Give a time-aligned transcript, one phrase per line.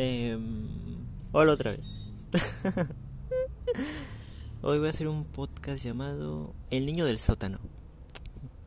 [0.00, 0.38] Eh,
[1.32, 1.92] hola otra vez.
[4.62, 7.58] Hoy voy a hacer un podcast llamado El niño del sótano.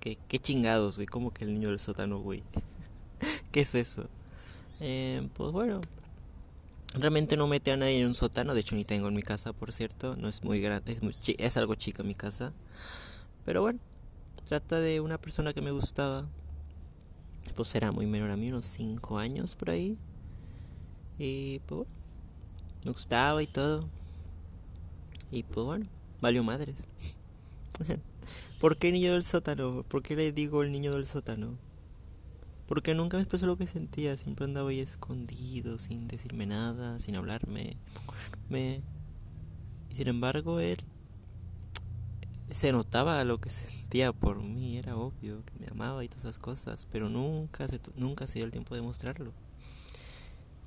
[0.01, 1.07] ¿Qué, chingados, güey?
[1.07, 2.43] ¿Cómo que el niño del sótano, güey?
[3.53, 4.09] ¿Qué es eso?
[4.81, 5.79] Eh, pues bueno,
[6.95, 8.53] realmente no mete a nadie en un sótano.
[8.53, 10.17] De hecho, ni tengo en mi casa, por cierto.
[10.17, 12.51] No es muy grande, es, muy es algo chico mi casa.
[13.45, 13.79] Pero bueno,
[14.49, 16.27] trata de una persona que me gustaba.
[17.55, 19.97] Pues era muy menor a mí, unos 5 años por ahí.
[21.23, 21.93] Y pues bueno,
[22.83, 23.87] me gustaba y todo.
[25.29, 25.85] Y pues bueno,
[26.19, 26.75] valió madres.
[28.59, 29.83] ¿Por qué niño del sótano?
[29.83, 31.59] ¿Por qué le digo el niño del sótano?
[32.65, 37.15] Porque nunca me expresó lo que sentía, siempre andaba ahí escondido, sin decirme nada, sin
[37.15, 37.77] hablarme.
[38.49, 38.81] Me...
[39.91, 40.79] Y sin embargo, él
[42.49, 46.39] se notaba lo que sentía por mí, era obvio que me amaba y todas esas
[46.39, 49.33] cosas, pero nunca se, nunca se dio el tiempo de mostrarlo.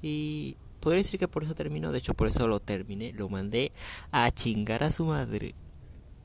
[0.06, 3.72] Y podría decir que por eso terminó, de hecho por eso lo terminé, lo mandé
[4.10, 5.54] a chingar a su madre.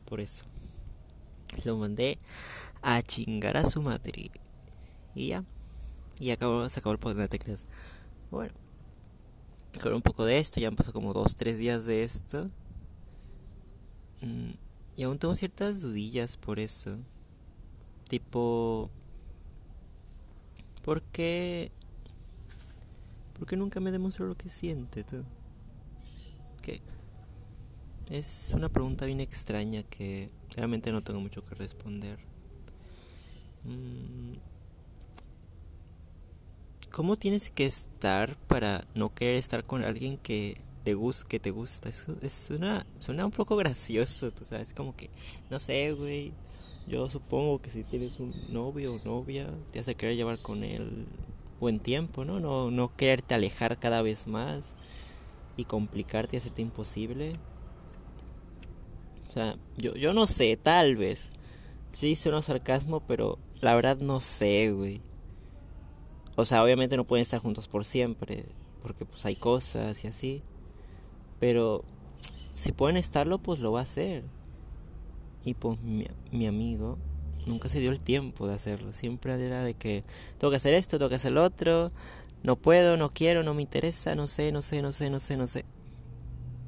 [0.04, 0.44] Por eso.
[1.64, 2.18] Lo mandé
[2.82, 4.32] a chingar a su madre.
[5.16, 5.46] Y ya.
[6.20, 7.64] Y acabó, se acabó el podcast, de creas.
[8.30, 8.54] Bueno.
[9.78, 12.48] Acabó un poco de esto, ya han pasado como dos, tres días de esto.
[14.20, 14.56] Mm,
[14.98, 16.98] y aún tengo ciertas dudillas por eso.
[18.10, 18.90] Tipo...
[20.84, 21.72] ¿Por qué
[23.40, 25.24] ¿Por qué nunca me demostró lo que siente tú?
[26.62, 26.82] Que
[28.10, 32.20] es una pregunta bien extraña que realmente no tengo mucho que responder.
[33.64, 34.34] Mm.
[36.92, 41.52] ¿Cómo tienes que estar para no querer estar con alguien que te gusta, que te
[41.52, 41.88] gusta?
[41.88, 45.10] Eso es suena, suena un poco gracioso, tú sabes, como que,
[45.50, 46.34] no sé, güey.
[46.88, 51.06] Yo supongo que si tienes un novio o novia, te hace querer llevar con él
[51.60, 52.40] buen tiempo, ¿no?
[52.40, 54.62] No, no quererte alejar cada vez más
[55.58, 57.34] y complicarte y hacerte imposible.
[59.28, 61.30] O sea, yo, yo no sé, tal vez.
[61.92, 65.02] Sí, suena sarcasmo, pero la verdad no sé, güey.
[66.36, 68.46] O sea, obviamente no pueden estar juntos por siempre,
[68.82, 70.42] porque pues hay cosas y así.
[71.40, 71.84] Pero
[72.52, 74.24] si pueden estarlo, pues lo va a hacer.
[75.44, 76.98] Y pues mi, mi amigo
[77.50, 78.94] nunca se dio el tiempo de hacerlo.
[78.94, 80.04] Siempre era de que
[80.38, 81.92] tengo que hacer esto, tengo que hacer lo otro,
[82.44, 85.36] no puedo, no quiero, no me interesa, no sé, no sé, no sé, no sé,
[85.36, 85.66] no sé.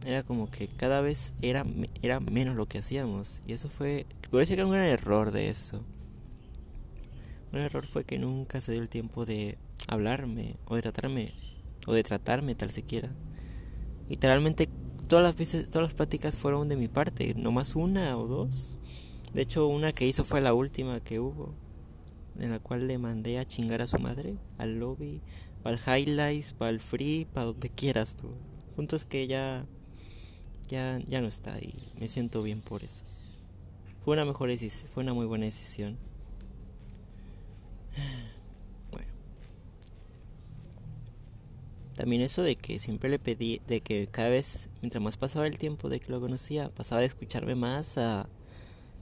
[0.05, 1.63] Era como que cada vez era,
[2.01, 3.39] era menos lo que hacíamos.
[3.47, 5.81] Y eso fue, por que era un gran error de eso.
[7.53, 11.33] Un error fue que nunca se dio el tiempo de hablarme o de tratarme
[11.87, 13.09] o de tratarme tal siquiera.
[14.09, 14.69] Literalmente
[15.07, 18.77] todas las veces, todas las pláticas fueron de mi parte, no más una o dos.
[19.33, 21.53] De hecho, una que hizo fue la última que hubo,
[22.37, 25.21] en la cual le mandé a chingar a su madre, al lobby,
[25.63, 28.31] para el highlights, para el free, para donde quieras tú.
[28.75, 29.65] Punto es que ya,
[30.67, 33.05] ya, ya no está y me siento bien por eso.
[34.03, 35.97] Fue una mejor decisión, fue una muy buena decisión.
[38.91, 39.11] Bueno.
[41.95, 45.57] También eso de que siempre le pedí, de que cada vez, mientras más pasaba el
[45.57, 48.27] tiempo de que lo conocía, pasaba de escucharme más a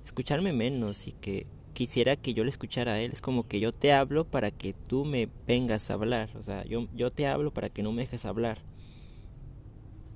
[0.10, 3.12] escucharme menos y que quisiera que yo le escuchara a él.
[3.12, 6.32] Es como que yo te hablo para que tú me vengas a hablar.
[6.36, 8.58] O sea, yo, yo te hablo para que no me dejes hablar.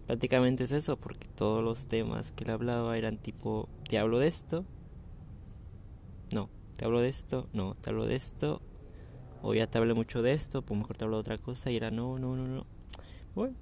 [0.08, 4.28] Prácticamente es eso, porque todos los temas que él hablaba eran tipo, te hablo de
[4.28, 4.66] esto.
[6.34, 7.48] No, te hablo de esto.
[7.54, 8.62] No, te hablo de esto.
[9.44, 11.70] O ya te hablé mucho de esto, pues mejor te hablo de otra cosa.
[11.70, 12.66] Y era, no, no, no, no.
[13.36, 13.56] Bueno,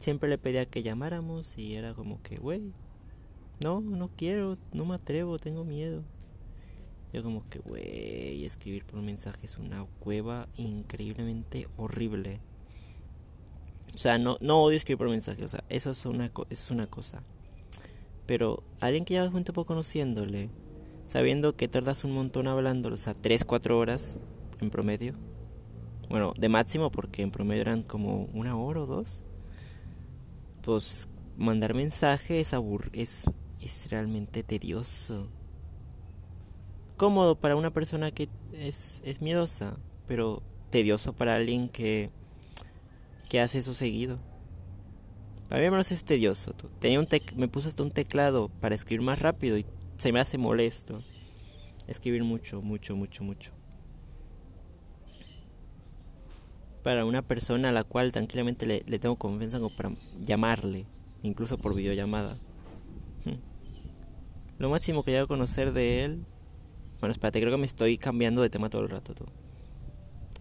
[0.00, 2.72] siempre le pedía que llamáramos y era como que, güey,
[3.62, 6.02] no, no quiero, no me atrevo, tengo miedo.
[7.12, 12.40] Yo como que, güey, escribir por mensaje es una cueva increíblemente horrible.
[13.94, 16.70] O sea, no, no odio escribir por mensaje, o sea, eso es una, eso es
[16.70, 17.22] una cosa.
[18.26, 20.48] Pero alguien que llevas un tiempo conociéndole,
[21.06, 24.16] sabiendo que tardas un montón hablándolo, o sea, 3, 4 horas
[24.60, 25.12] en promedio.
[26.08, 29.22] Bueno, de máximo porque en promedio eran como una hora o dos.
[30.62, 33.24] Pues mandar mensaje es, abur es
[33.64, 35.28] es realmente tedioso.
[36.96, 39.76] Cómodo para una persona que es, es miedosa,
[40.06, 42.10] pero tedioso para alguien que,
[43.28, 44.18] que hace eso seguido.
[45.48, 46.54] Para mí menos es tedioso.
[46.80, 49.66] Tenía un me puse hasta un teclado para escribir más rápido y
[49.98, 51.02] se me hace molesto.
[51.86, 53.52] Escribir mucho, mucho, mucho, mucho.
[56.82, 60.86] Para una persona a la cual tranquilamente le, le tengo confianza como para llamarle,
[61.22, 62.38] incluso por videollamada.
[64.62, 66.24] Lo máximo que llego a conocer de él.
[67.00, 69.12] Bueno, espérate, creo que me estoy cambiando de tema todo el rato.
[69.12, 69.24] Tú.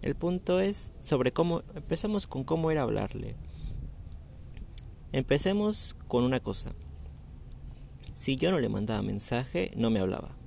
[0.03, 1.63] El punto es sobre cómo.
[1.73, 3.35] Empezamos con cómo era hablarle.
[5.11, 6.75] Empecemos con una cosa.
[8.13, 10.37] Si yo no le mandaba mensaje, no me hablaba.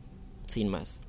[0.47, 1.01] Sin más.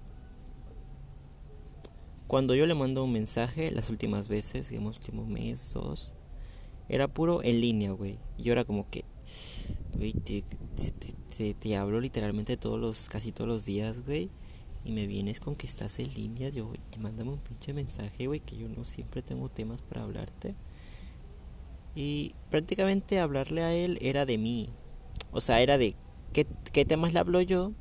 [2.25, 6.15] Cuando yo le mando un mensaje, las últimas veces, digamos, últimos mes, dos,
[6.89, 8.17] era puro en línea, güey.
[8.39, 9.05] Yo era como que,
[9.95, 10.43] güey, te,
[11.37, 14.29] te, te, hablo literalmente todos los, casi todos los días, güey.
[14.83, 16.49] Y me vienes con que estás en línea.
[16.49, 20.55] Yo, güey, mándame un pinche mensaje, güey, que yo no siempre tengo temas para hablarte.
[21.95, 24.69] Y prácticamente hablarle a él era de mí.
[25.31, 25.95] O sea, era de
[26.33, 27.71] qué, qué temas le hablo yo.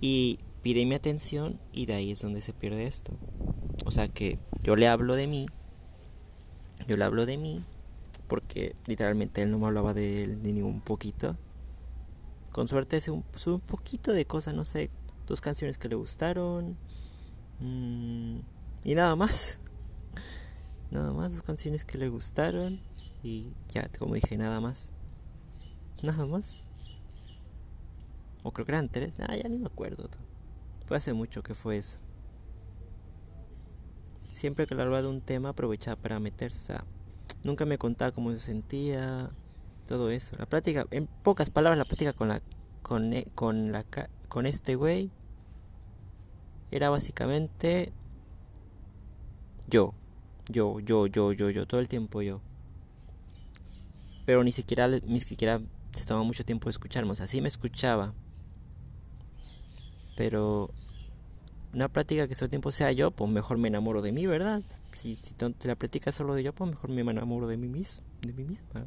[0.00, 3.12] Y pide mi atención y de ahí es donde se pierde esto.
[3.84, 5.46] O sea que yo le hablo de mí,
[6.88, 7.62] yo le hablo de mí,
[8.34, 11.36] porque literalmente él no me hablaba de él ni un poquito.
[12.50, 14.90] Con suerte es un, un poquito de cosas, no sé,
[15.28, 16.76] dos canciones que le gustaron.
[17.60, 18.38] Mm,
[18.82, 19.60] y nada más.
[20.90, 22.80] Nada más, dos canciones que le gustaron.
[23.22, 24.90] Y ya, como dije, nada más.
[26.02, 26.64] Nada más.
[28.42, 29.14] O creo que eran tres.
[29.20, 30.08] Ah, ya ni me acuerdo.
[30.86, 31.98] Fue hace mucho que fue eso.
[34.32, 36.58] Siempre que hablaba de un tema aprovechaba para meterse.
[36.58, 36.84] O sea,
[37.44, 39.30] nunca me contaba cómo se sentía,
[39.86, 40.36] todo eso.
[40.38, 42.40] La plática, en pocas palabras, la plática con la
[42.82, 43.84] con, e, con la
[44.28, 45.10] con este güey
[46.70, 47.92] era básicamente
[49.68, 49.94] yo,
[50.50, 52.40] yo, yo, yo, yo, yo, todo el tiempo yo.
[54.26, 55.60] Pero ni siquiera ni siquiera
[55.92, 58.14] se tomaba mucho tiempo de escucharme, o sea, sí me escuchaba,
[60.16, 60.70] pero
[61.72, 64.62] una plática que todo el tiempo sea yo, pues mejor me enamoro de mí, ¿verdad?
[64.94, 68.32] Si, si la plática solo de yo, pues mejor me enamoro de mí mismo, de
[68.32, 68.86] mí misma.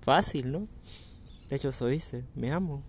[0.00, 0.68] Fácil, ¿no?
[1.48, 2.82] De hecho, eso hice, me amo.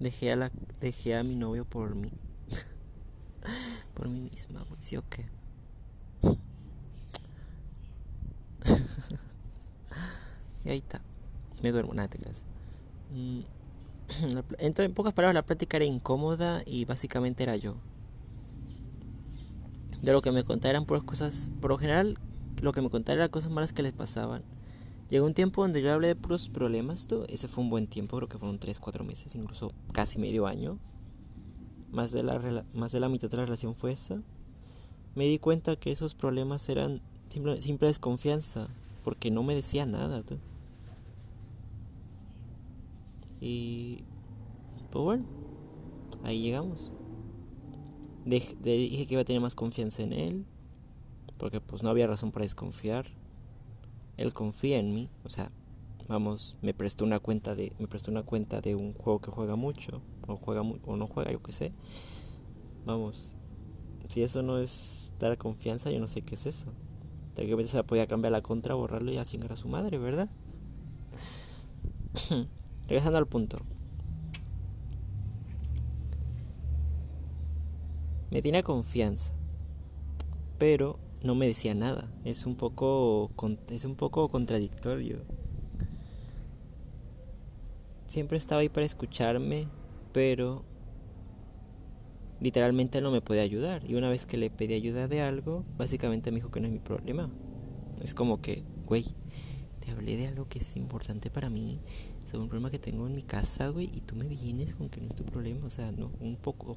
[0.00, 0.50] Dejé a la
[0.80, 2.10] dejé a mi novio por mí.
[3.94, 5.26] por mí misma, güey, ¿sí o qué?
[10.64, 11.00] y ahí está.
[11.62, 12.44] Me duermo, nada te creas.
[13.12, 13.40] Mm.
[14.58, 17.76] Entonces, en pocas palabras, la práctica era incómoda y básicamente era yo.
[20.04, 22.18] De lo que me contaba eran puras cosas, por lo general,
[22.60, 24.42] lo que me contaba eran cosas malas que les pasaban.
[25.08, 27.24] Llegó un tiempo donde yo hablé de puros problemas, tú.
[27.28, 30.78] ese fue un buen tiempo, creo que fueron 3, 4 meses, incluso casi medio año.
[31.90, 34.20] Más de, la, más de la mitad de la relación fue esa.
[35.14, 38.68] Me di cuenta que esos problemas eran simple, simple desconfianza,
[39.04, 40.22] porque no me decía nada.
[40.22, 40.36] Tú.
[43.40, 44.04] Y
[44.90, 45.24] pues bueno,
[46.24, 46.92] ahí llegamos.
[48.24, 50.46] Le dije que iba a tener más confianza en él,
[51.36, 53.06] porque pues no había razón para desconfiar.
[54.16, 55.50] Él confía en mí, o sea,
[56.08, 59.56] vamos, me prestó una cuenta de me prestó una cuenta de un juego que juega
[59.56, 61.72] mucho o juega o no juega, yo qué sé.
[62.86, 63.36] Vamos,
[64.08, 66.72] si eso no es dar confianza, yo no sé qué es eso.
[67.34, 70.30] De se la podía cambiar la contra, borrarlo y a chingar a su madre, ¿verdad?
[72.86, 73.58] Regresando al punto.
[78.34, 79.32] Me tenía confianza,
[80.58, 82.10] pero no me decía nada.
[82.24, 83.30] Es un poco
[83.70, 85.22] es un poco contradictorio.
[88.08, 89.68] Siempre estaba ahí para escucharme,
[90.10, 90.64] pero
[92.40, 93.88] literalmente no me podía ayudar.
[93.88, 96.72] Y una vez que le pedí ayuda de algo, básicamente me dijo que no es
[96.72, 97.30] mi problema.
[98.02, 99.04] Es como que, güey,
[99.78, 101.78] te hablé de algo que es importante para mí
[102.42, 105.08] un problema que tengo en mi casa, güey, y tú me vienes con que no
[105.08, 106.76] es tu problema, o sea, no, un poco,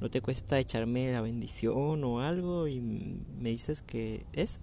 [0.00, 4.60] no te cuesta echarme la bendición o algo y me dices que eso.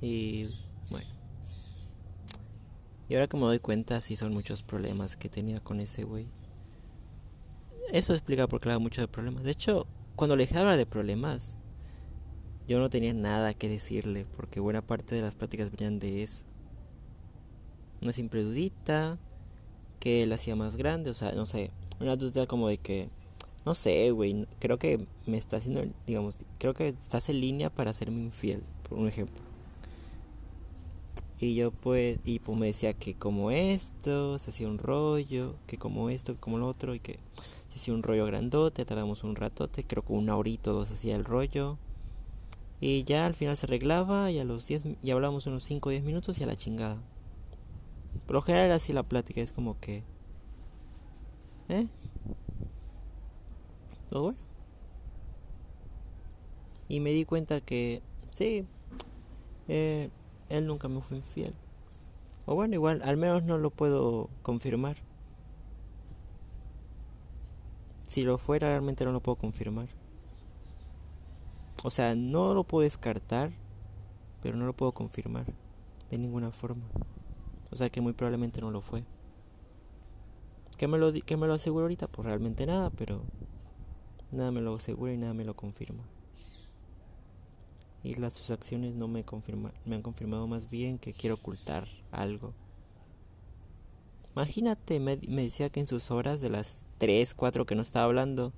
[0.00, 0.46] Y
[0.90, 1.06] bueno.
[3.08, 6.26] Y ahora que me doy cuenta, sí son muchos problemas que tenía con ese güey.
[7.92, 9.44] Eso explica por qué le muchos problemas.
[9.44, 11.56] De hecho, cuando le dije hablar de problemas,
[12.68, 16.44] yo no tenía nada que decirle porque buena parte de las pláticas venían de eso.
[18.00, 19.18] Una simple dudita
[20.00, 23.08] que él hacía más grande, o sea, no sé, una duda como de que,
[23.64, 27.92] no sé, güey, creo que me está haciendo, digamos, creo que estás en línea para
[27.92, 29.40] hacerme infiel, por un ejemplo.
[31.38, 35.76] Y yo pues, y pues me decía que como esto, se hacía un rollo, que
[35.76, 37.18] como esto, que como lo otro, y que
[37.70, 41.24] se hacía un rollo grandote, tardamos un ratote, creo que una horita dos hacía el
[41.24, 41.78] rollo.
[42.84, 45.92] Y ya al final se arreglaba y a los 10 y hablábamos unos 5 o
[45.92, 47.00] 10 minutos y a la chingada.
[48.26, 50.02] Por lo general así la plática es como que...
[51.68, 51.86] ¿Eh?
[54.08, 54.38] Pero bueno.
[56.88, 58.66] Y me di cuenta que sí,
[59.68, 60.10] eh,
[60.48, 61.54] él nunca me fue infiel.
[62.46, 64.96] O bueno, igual, al menos no lo puedo confirmar.
[68.02, 70.01] Si lo fuera, realmente no lo puedo confirmar.
[71.82, 73.52] O sea, no lo puedo descartar,
[74.40, 75.46] pero no lo puedo confirmar
[76.10, 76.84] de ninguna forma.
[77.70, 79.04] O sea que muy probablemente no lo fue.
[80.76, 82.08] ¿Qué me lo, qué me lo aseguro ahorita?
[82.08, 83.22] Pues realmente nada, pero
[84.30, 86.04] nada me lo asegura y nada me lo confirma.
[88.04, 91.86] Y las sus acciones no me, confirma, me han confirmado más bien que quiero ocultar
[92.10, 92.52] algo.
[94.34, 98.06] Imagínate, me, me, decía que en sus horas de las 3, 4 que no estaba
[98.06, 98.52] hablando,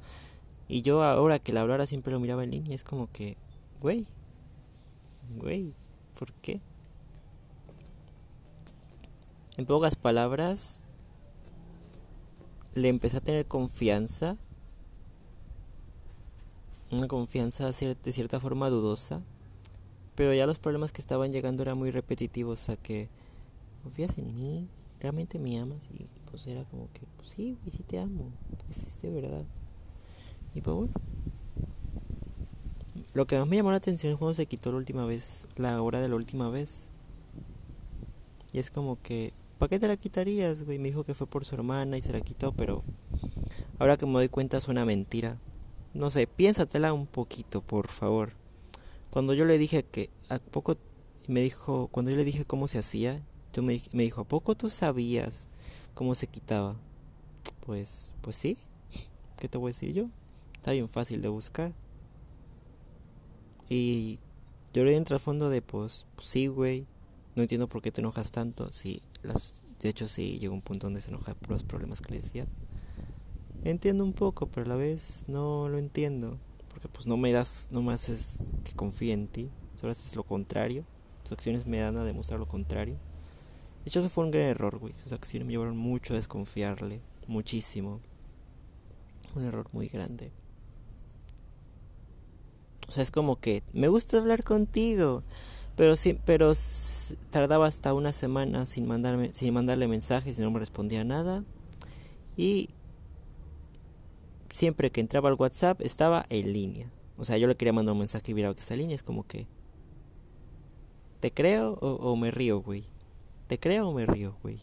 [0.68, 3.36] y yo ahora que la hablara siempre lo miraba en línea, es como que,
[3.80, 4.06] güey,
[5.36, 5.74] güey,
[6.18, 6.60] ¿por qué?
[9.56, 10.80] En pocas palabras,
[12.74, 14.36] le empecé a tener confianza,
[16.90, 19.22] una confianza de cierta forma dudosa,
[20.14, 23.08] pero ya los problemas que estaban llegando eran muy repetitivos, o sea que
[23.82, 24.68] confías en mí,
[25.00, 28.30] realmente me amas y pues era como que, pues sí, sí te amo,
[28.70, 29.44] es de verdad.
[30.54, 30.92] Y pues bueno.
[33.12, 35.80] Lo que más me llamó la atención es cuando se quitó la última vez, la
[35.80, 36.88] hora de la última vez.
[38.52, 40.78] Y es como que, ¿para qué te la quitarías, güey?
[40.78, 42.82] Me dijo que fue por su hermana y se la quitó, pero
[43.78, 45.38] ahora que me doy cuenta suena mentira.
[45.92, 48.32] No sé, piénsatela un poquito, por favor.
[49.10, 50.76] Cuando yo le dije que a poco
[51.28, 54.56] me dijo, cuando yo le dije cómo se hacía, tú me, me dijo, ¿a poco
[54.56, 55.46] tú sabías
[55.94, 56.74] cómo se quitaba?
[57.64, 58.56] Pues, pues sí.
[59.38, 60.08] ¿Qué te voy a decir yo?
[60.64, 61.74] Está bien fácil de buscar.
[63.68, 64.18] Y
[64.72, 66.86] yo le di en trasfondo de, pues, pues, sí, güey,
[67.36, 68.72] no entiendo por qué te enojas tanto.
[68.72, 72.12] Sí, las, de hecho sí, llegó un punto donde se enoja por los problemas que
[72.12, 72.46] le decía.
[73.62, 76.38] Entiendo un poco, pero a la vez no lo entiendo.
[76.70, 79.50] Porque pues no me das, no me haces que confíe en ti.
[79.74, 80.86] Solo haces lo contrario.
[81.24, 82.94] Tus acciones me dan a demostrar lo contrario.
[83.84, 84.94] De hecho, eso fue un gran error, güey.
[84.94, 87.02] Sus acciones me llevaron mucho a desconfiarle.
[87.26, 88.00] Muchísimo.
[89.34, 90.32] Un error muy grande.
[92.88, 95.22] O sea, es como que me gusta hablar contigo,
[95.76, 96.52] pero sí, pero
[97.30, 101.44] tardaba hasta una semana sin mandarme sin mandarle mensajes y no me respondía nada.
[102.36, 102.70] Y
[104.50, 106.90] siempre que entraba al WhatsApp estaba en línea.
[107.16, 109.02] O sea, yo le quería mandar un mensaje y miraba que está en línea, es
[109.02, 109.46] como que
[111.24, 112.84] ¿Te creo o, o me río, güey?
[113.46, 114.60] ¿Te creo o me río, güey?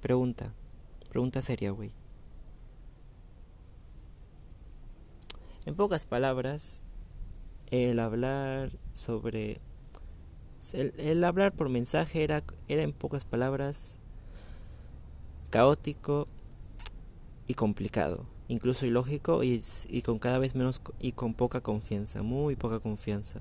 [0.00, 0.54] Pregunta.
[1.10, 1.92] Pregunta seria, güey.
[5.66, 6.82] En pocas palabras,
[7.70, 9.60] el hablar sobre...
[10.72, 13.98] El, hablar por mensaje era, era en pocas palabras
[15.50, 16.26] caótico
[17.46, 22.56] y complicado, incluso ilógico y, y con cada vez menos y con poca confianza, muy
[22.56, 23.40] poca confianza.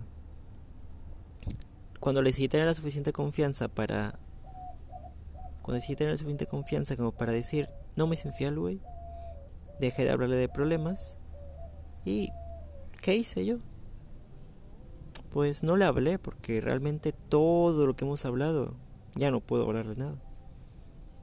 [2.00, 4.20] Cuando le decidí tener la suficiente confianza para...
[5.64, 8.80] Cuando tener la suficiente confianza como para decir, no me es infiel, güey,
[9.80, 11.18] dejé de hablarle de problemas
[12.04, 12.30] y...
[13.02, 13.58] ¿Qué hice yo?
[15.36, 18.74] Pues no le hablé porque realmente todo lo que hemos hablado
[19.16, 20.16] ya no puedo hablarle nada.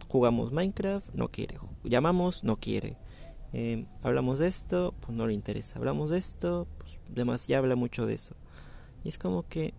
[0.07, 1.57] Jugamos Minecraft, no quiere.
[1.83, 2.99] Llamamos, no quiere.
[3.55, 5.79] Em, hablamos de esto, pues no le interesa.
[5.79, 8.35] Hablamos de esto, pues además ya habla mucho de eso.
[9.03, 9.73] Y es como que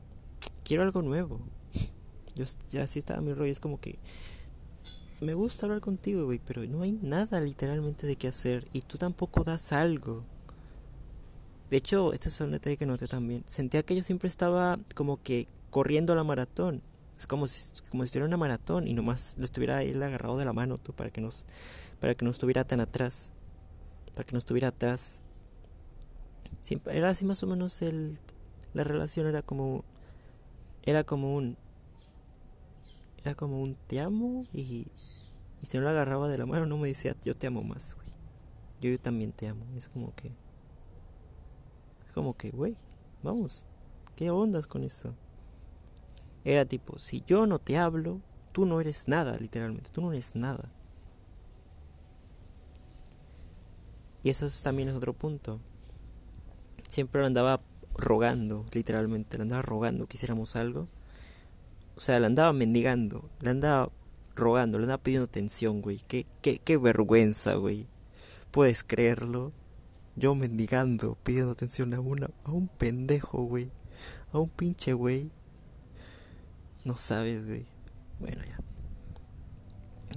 [0.64, 1.40] quiero algo nuevo.
[2.36, 4.00] Yo ya así estaba mi rollo, es como que
[5.22, 8.98] me gusta hablar contigo, güey, pero no hay nada literalmente de qué hacer y tú
[8.98, 10.24] tampoco das algo.
[11.74, 13.44] De hecho, esto es un detalle que noté también.
[13.48, 16.84] Sentía que yo siempre estaba como que corriendo la maratón.
[17.18, 20.46] Es como si, como si estuviera una maratón y nomás lo estuviera él agarrado de
[20.46, 21.48] la mano tú para que nos
[22.00, 23.32] para que no estuviera tan atrás.
[24.14, 25.20] Para que no estuviera atrás.
[26.60, 28.20] Siempre, era así más o menos el
[28.76, 29.84] la relación era como
[30.84, 31.58] era como un
[33.18, 36.78] era como un te amo y, y si no lo agarraba de la mano no
[36.78, 38.10] me decía yo te amo más, güey.
[38.80, 39.66] Yo, yo también te amo.
[39.76, 40.43] Es como que
[42.14, 42.78] como que, güey,
[43.24, 43.66] vamos,
[44.16, 45.16] ¿qué ondas con eso?
[46.46, 50.36] Era tipo, si yo no te hablo, tú no eres nada, literalmente, tú no eres
[50.36, 50.72] nada.
[54.24, 55.60] Y eso también es otro punto.
[56.88, 57.62] Siempre lo andaba
[57.96, 60.88] rogando, literalmente, le andaba rogando que hiciéramos algo.
[61.96, 63.92] O sea, le andaba mendigando, le andaba
[64.36, 66.02] rogando, le andaba pidiendo atención, güey.
[66.08, 67.88] Qué, qué, qué vergüenza, güey.
[68.52, 69.52] ¿Puedes creerlo?
[70.16, 73.72] Yo mendigando, pidiendo atención a una, a un pendejo, güey.
[74.32, 75.32] A un pinche güey.
[76.86, 77.66] No sabes, güey.
[78.20, 78.60] Bueno, ya.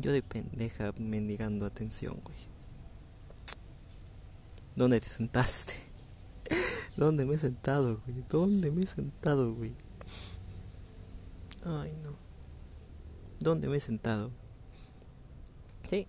[0.00, 2.36] Yo de pendeja mendigando atención, güey.
[4.74, 5.74] ¿Dónde te sentaste?
[6.96, 8.24] ¿Dónde me he sentado, güey?
[8.28, 9.74] ¿Dónde me he sentado, güey?
[11.64, 12.16] Ay, no.
[13.40, 14.30] ¿Dónde me he sentado?
[15.88, 16.06] Sí.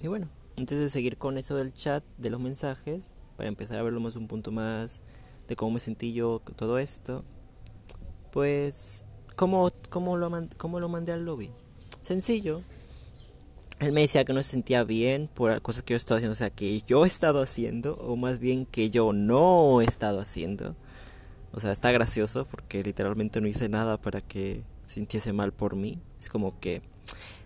[0.00, 3.82] Y bueno, antes de seguir con eso del chat, de los mensajes, para empezar a
[3.82, 5.00] verlo más un punto más
[5.48, 7.24] de cómo me sentí yo, todo esto,
[8.32, 11.50] pues, ¿cómo, cómo, lo, cómo lo mandé al lobby?
[12.00, 12.62] Sencillo.
[13.80, 16.34] Él me decía que no se sentía bien por cosas que yo he estado haciendo,
[16.34, 20.20] o sea, que yo he estado haciendo, o más bien que yo no he estado
[20.20, 20.76] haciendo.
[21.52, 25.98] O sea, está gracioso porque literalmente no hice nada para que sintiese mal por mí.
[26.20, 26.82] Es como que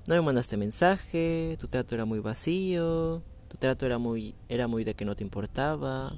[0.07, 4.85] no me mandaste mensaje, tu trato era muy vacío, tu trato era muy era muy
[4.85, 6.13] de que no te importaba.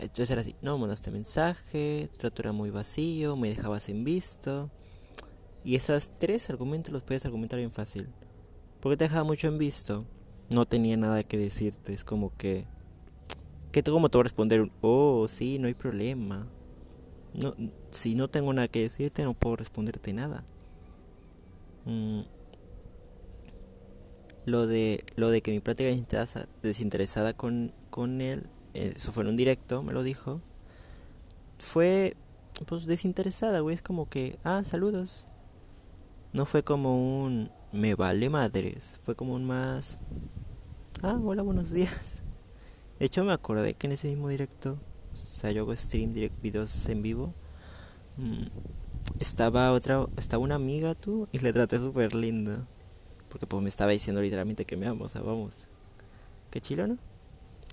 [0.00, 4.04] Entonces era así, no me mandaste mensaje, tu trato era muy vacío, me dejabas en
[4.04, 4.70] visto.
[5.64, 8.08] Y esos tres argumentos los puedes argumentar bien fácil.
[8.80, 10.04] Porque te dejaba mucho en visto.
[10.50, 12.66] No tenía nada que decirte, es como que
[13.72, 16.46] que como te voy a responder, oh, sí, no hay problema.
[17.32, 17.54] No,
[17.90, 20.44] si no tengo nada que decirte, no puedo responderte nada.
[21.84, 22.20] Mm.
[24.44, 25.90] Lo de lo de que mi práctica
[26.62, 30.40] desinteresada, con, con él, eso fue en un directo, me lo dijo.
[31.58, 32.16] Fue
[32.66, 35.26] pues desinteresada, güey, es como que, ah, saludos.
[36.32, 39.98] No fue como un me vale madres, fue como un más
[41.02, 42.22] ah, hola, buenos días.
[42.98, 44.78] De hecho me acordé que en ese mismo directo,
[45.12, 47.34] o sea, yo hago stream, direct, videos en vivo.
[48.16, 48.46] Mm,
[49.20, 52.66] estaba otra, estaba una amiga tú y le traté súper lindo.
[53.28, 55.66] Porque pues me estaba diciendo literalmente que me amo, o sea, vamos.
[56.50, 56.96] Qué chilo.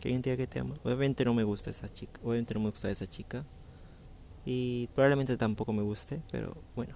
[0.01, 0.75] Que que te amo.
[0.83, 3.45] Obviamente no me gusta esa chica, obviamente no me gusta esa chica.
[4.45, 6.95] Y probablemente tampoco me guste, pero bueno.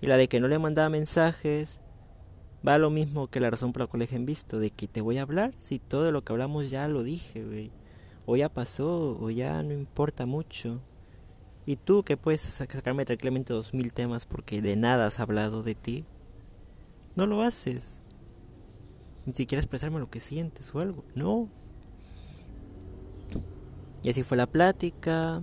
[0.00, 1.80] Y la de que no le mandaba mensajes,
[2.66, 5.18] va lo mismo que la razón por la cual en visto, de que te voy
[5.18, 7.72] a hablar si todo lo que hablamos ya lo dije, güey.
[8.26, 10.80] O ya pasó, o ya no importa mucho.
[11.66, 15.74] Y tú que puedes sacarme tranquilamente dos mil temas porque de nada has hablado de
[15.74, 16.04] ti,
[17.16, 17.96] no lo haces.
[19.26, 21.04] Ni siquiera expresarme lo que sientes o algo.
[21.16, 21.50] No.
[24.04, 25.42] Y así fue la plática.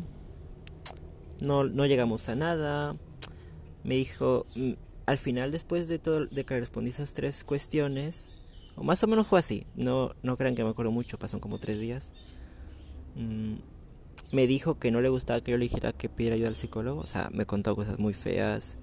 [1.41, 2.95] No, no llegamos a nada.
[3.83, 4.71] Me dijo, mm,
[5.05, 8.29] al final después de todo, de que respondí esas tres cuestiones,
[8.77, 9.67] o más o menos fue así.
[9.75, 12.13] No, no crean que me acuerdo mucho, pasaron como tres días.
[13.15, 13.55] Mm,
[14.33, 17.01] me dijo que no le gustaba que yo le dijera que pidiera ayuda al psicólogo.
[17.01, 18.77] O sea, me contó cosas muy feas.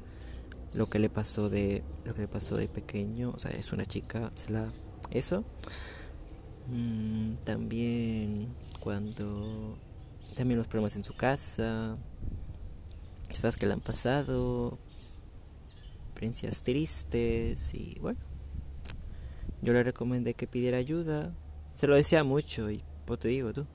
[0.73, 1.83] Lo que le pasó de.
[2.05, 3.33] Lo que le pasó de pequeño.
[3.35, 4.31] O sea, es una chica.
[4.37, 4.73] Se la.
[5.11, 5.45] Eso.
[6.69, 9.77] Mm, también cuando.
[10.37, 11.99] También los problemas en su casa.
[13.29, 14.79] Cosas que le han pasado.
[16.11, 17.75] Experiencias tristes.
[17.75, 18.21] Y bueno.
[19.63, 21.35] Yo le recomendé que pidiera ayuda.
[21.75, 23.67] Se lo decía mucho y pues te digo tú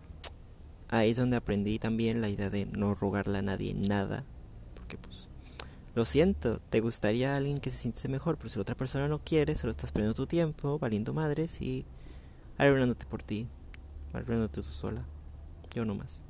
[0.89, 4.23] ahí es donde aprendí también la idea de no rogarle a nadie nada.
[4.75, 5.27] Porque pues,
[5.95, 9.19] lo siento, te gustaría alguien que se siente mejor, pero si la otra persona no
[9.19, 11.85] quiere, solo estás perdiendo tu tiempo, valiendo madres y
[12.57, 13.47] arruinándote por ti,
[14.13, 15.05] arruinándote tú sola.
[15.73, 16.21] Yo no más.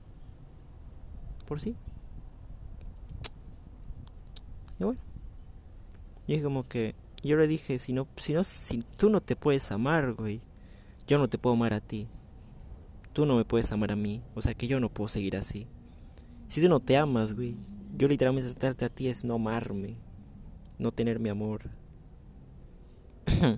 [1.48, 1.76] Por sí.
[4.80, 5.00] Y bueno.
[6.28, 9.36] Y es como que yo le dije, si no, si no, si tú no te
[9.36, 10.42] puedes amar, güey,
[11.08, 12.08] yo no te puedo amar a ti
[13.16, 14.22] tú no me puedes amar a mí.
[14.36, 15.68] O sea que yo no puedo seguir así.
[16.50, 17.56] Si tú no te amas, güey,
[17.98, 19.96] yo literalmente tratarte a ti es no amarme,
[20.78, 21.62] no tener mi amor.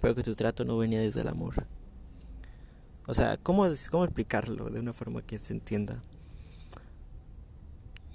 [0.00, 1.66] Pero que tu trato no venía desde el amor.
[3.08, 6.00] O sea, ¿cómo, ¿cómo explicarlo de una forma que se entienda?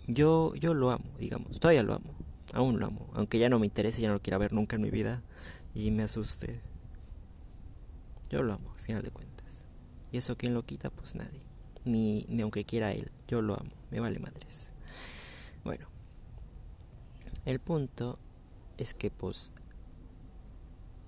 [0.07, 2.15] Yo, yo lo amo, digamos, todavía lo amo,
[2.53, 4.81] aún lo amo, aunque ya no me interese, ya no lo quiera ver nunca en
[4.81, 5.21] mi vida
[5.75, 6.61] y me asuste.
[8.29, 9.26] Yo lo amo, al final de cuentas.
[10.11, 11.41] Y eso quién lo quita, pues nadie.
[11.85, 13.11] Ni, ni aunque quiera él.
[13.27, 13.71] Yo lo amo.
[13.91, 14.71] Me vale madres.
[15.63, 15.87] Bueno.
[17.45, 18.17] El punto
[18.77, 19.51] es que pues...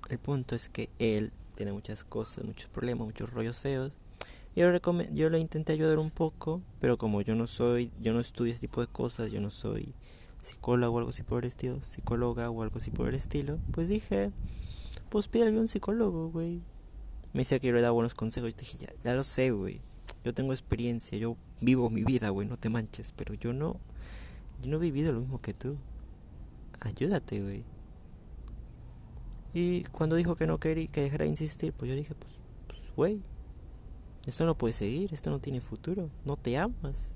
[0.09, 3.93] El punto es que él tiene muchas cosas, muchos problemas, muchos rollos feos.
[4.55, 4.65] Yo,
[5.13, 8.61] yo le intenté ayudar un poco, pero como yo no soy, yo no estudio ese
[8.61, 9.93] tipo de cosas, yo no soy
[10.43, 13.87] psicólogo o algo así por el estilo, psicóloga o algo así por el estilo, pues
[13.87, 14.31] dije,
[15.09, 16.61] pues pídale un psicólogo, güey
[17.33, 18.49] me decía que yo le daba buenos consejos.
[18.49, 19.81] Y dije, ya, lo sé, güey.
[20.23, 23.11] Yo tengo experiencia, yo vivo mi vida, güey, no te manches.
[23.11, 23.79] Pero yo no,
[24.61, 25.77] yo no he vivido lo mismo que tú.
[26.79, 27.63] Ayúdate, güey.
[29.53, 32.31] Y cuando dijo que no quería que dejara de insistir, pues yo dije, pues,
[32.67, 33.21] pues, güey,
[34.25, 37.13] esto no puede seguir, esto no tiene futuro, no te amas.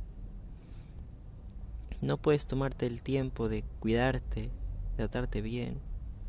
[2.01, 4.49] No puedes tomarte el tiempo de cuidarte, de
[4.97, 5.79] tratarte bien,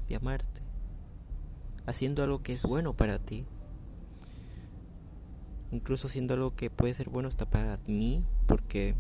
[0.09, 0.61] de amarte,
[1.87, 3.45] haciendo algo que es bueno para ti
[5.75, 8.95] incluso siendo algo que puede ser bueno hasta para mí, porque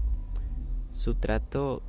[0.91, 1.83] su trato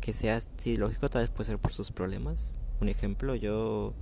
[0.00, 0.38] que sea
[0.76, 2.52] lógico tal vez puede ser por sus problemas.
[2.80, 3.94] Un ejemplo, yo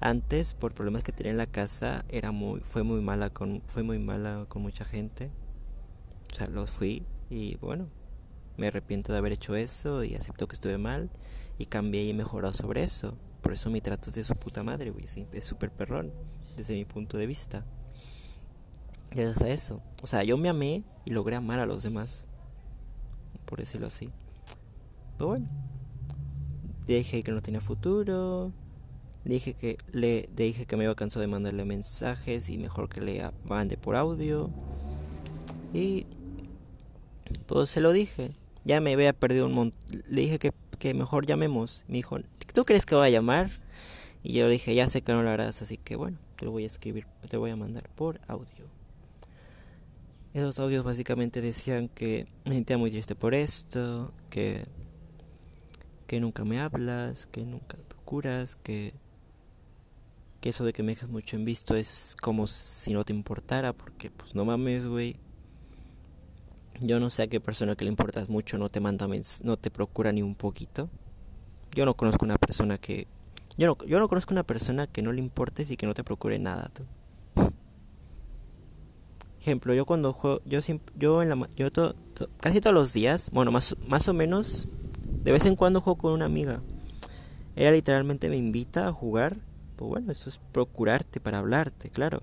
[0.00, 3.82] Antes, por problemas que tenía en la casa, era muy, fue muy mala con, fue
[3.82, 5.30] muy mala con mucha gente.
[6.32, 7.86] O sea, lo fui y bueno,
[8.56, 11.10] me arrepiento de haber hecho eso y acepto que estuve mal
[11.58, 13.16] y cambié y he mejorado sobre eso.
[13.40, 15.06] Por eso mi trato es de su puta madre, güey.
[15.32, 16.12] Es súper perrón,
[16.56, 17.64] desde mi punto de vista.
[19.14, 19.80] Gracias a eso.
[20.02, 22.26] O sea, yo me amé y logré amar a los demás.
[23.46, 24.10] Por decirlo así.
[25.16, 25.46] Pero bueno.
[26.86, 28.52] Dije que no tenía futuro.
[29.24, 33.30] Dije que le dije que me iba cansado de mandarle mensajes y mejor que le
[33.44, 34.50] mande por audio.
[35.72, 36.06] Y
[37.46, 38.32] pues se lo dije.
[38.64, 39.80] Ya me había perdido un montón.
[40.08, 41.84] Le dije que, que mejor llamemos.
[41.86, 42.18] Me dijo,
[42.52, 43.48] ¿tú crees que va a llamar?
[44.24, 46.64] Y yo dije, ya sé que no lo harás, así que bueno, te lo voy
[46.64, 48.73] a escribir, te voy a mandar por audio.
[50.34, 54.64] Esos audios básicamente decían que me sentía muy triste por esto, que
[56.06, 58.94] que nunca me hablas, que nunca procuras, que,
[60.40, 63.72] que eso de que me dejas mucho en visto es como si no te importara,
[63.72, 65.16] porque pues no mames, güey.
[66.80, 69.06] Yo no sé a qué persona que le importas mucho no te manda
[69.44, 70.90] no te procura ni un poquito.
[71.72, 73.06] Yo no conozco una persona que
[73.56, 76.02] yo no, yo no conozco una persona que no le importes y que no te
[76.02, 76.84] procure nada, tú.
[79.44, 80.60] Ejemplo, yo cuando juego, yo
[80.96, 81.68] yo en la, yo
[82.40, 84.66] casi todos los días, bueno, más, más o menos
[85.22, 86.62] de vez en cuando juego con una amiga.
[87.54, 89.36] Ella literalmente me invita a jugar.
[89.76, 92.22] Pues bueno, eso es procurarte para hablarte, claro.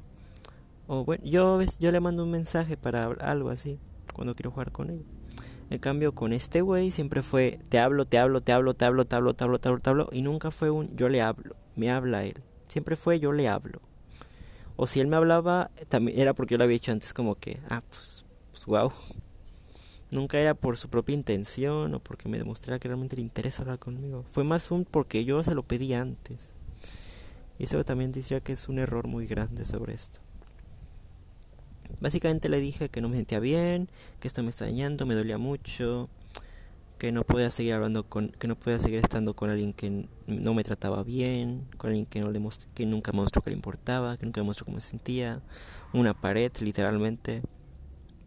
[0.87, 3.77] O bueno, yo, yo le mando un mensaje para algo así,
[4.15, 5.05] cuando quiero jugar con ella.
[5.69, 9.05] En cambio, con este güey siempre fue te hablo, te hablo, te hablo, te hablo,
[9.05, 10.09] te hablo, te hablo, te hablo, te hablo.
[10.11, 12.41] Y nunca fue un yo le hablo, me habla él.
[12.67, 13.90] Siempre fue yo le hablo.
[14.83, 17.59] O si él me hablaba, también era porque yo lo había hecho antes como que,
[17.69, 18.91] ah, pues, pues wow.
[20.09, 23.77] Nunca era por su propia intención o porque me demostrara que realmente le interesa hablar
[23.77, 24.25] conmigo.
[24.31, 26.49] Fue más un porque yo se lo pedí antes.
[27.59, 30.19] Y eso también decía que es un error muy grande sobre esto.
[31.99, 33.87] Básicamente le dije que no me sentía bien,
[34.19, 36.09] que esto me está dañando, me dolía mucho,
[37.01, 40.53] que no podía seguir hablando con, que no podía seguir estando con alguien que no
[40.53, 42.39] me trataba bien, con alguien que no le
[42.75, 45.41] que nunca mostró que le importaba, que nunca mostró cómo se sentía,
[45.93, 47.41] una pared literalmente.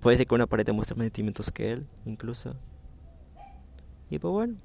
[0.01, 2.57] Puede ser que una pared demuestre más sentimientos que él, incluso.
[4.11, 4.57] Y pues bueno.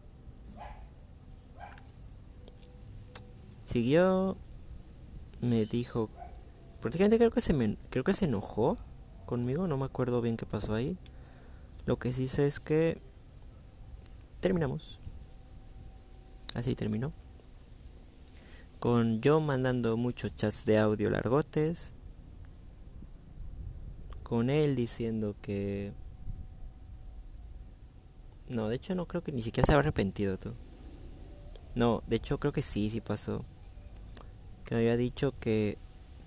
[3.68, 4.38] Siguió.
[5.40, 6.10] Me dijo.
[6.82, 8.76] Prácticamente creo que se me, creo que se enojó
[9.28, 9.68] conmigo.
[9.68, 10.98] No me acuerdo bien qué pasó ahí.
[11.86, 13.00] Lo que sí sé es que
[14.40, 15.00] terminamos.
[16.56, 17.14] Así terminó.
[18.80, 21.94] Con yo mandando muchos chats de audio largotes
[24.24, 25.92] con él diciendo que...
[28.48, 30.54] No, de hecho no creo que ni siquiera se haya arrepentido tú.
[31.76, 33.44] No, de hecho creo que sí, sí pasó.
[34.66, 35.78] Que me había dicho que,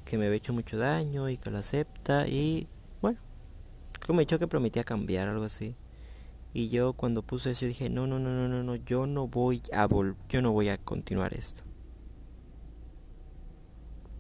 [0.05, 2.69] que me había hecho mucho daño y que lo acepta y
[3.01, 3.21] bueno,
[4.05, 5.77] que me dicho que prometía cambiar, algo así.
[6.55, 9.63] Y yo cuando puse eso dije, no, no, no, no, no, no, yo no voy
[9.73, 11.63] a vol yo no voy a continuar esto.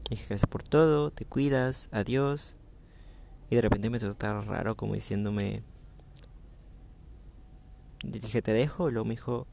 [0.08, 2.56] Dije gracias por todo, te cuidas, adiós.
[3.52, 5.62] Y de repente me trataba raro como diciéndome...
[8.02, 8.88] Dije, te dejo.
[8.88, 9.46] Y luego me dijo...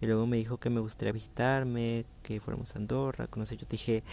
[0.00, 3.58] Y luego me dijo que me gustaría visitarme, que fuéramos a Andorra, conocer.
[3.58, 4.04] Yo dije,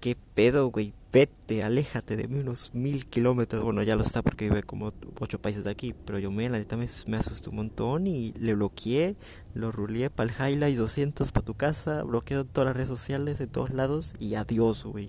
[0.00, 0.94] ¿qué pedo, güey?
[1.10, 3.64] Vete, aléjate de mí unos mil kilómetros.
[3.64, 5.94] Bueno, ya lo está porque vive como ocho países de aquí.
[6.04, 6.84] Pero yo me, la neta, me,
[7.16, 9.16] asustó un montón y le bloqueé,
[9.54, 13.46] lo ruleé para el highlight 200 para tu casa, bloqueé todas las redes sociales de
[13.46, 15.08] todos lados y adiós, güey.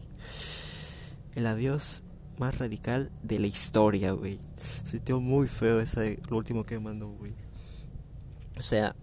[1.35, 2.03] El adiós
[2.37, 4.39] más radical de la historia, güey.
[4.85, 7.33] Sintió muy feo ese, lo último que me mandó, güey.
[8.57, 8.95] O sea,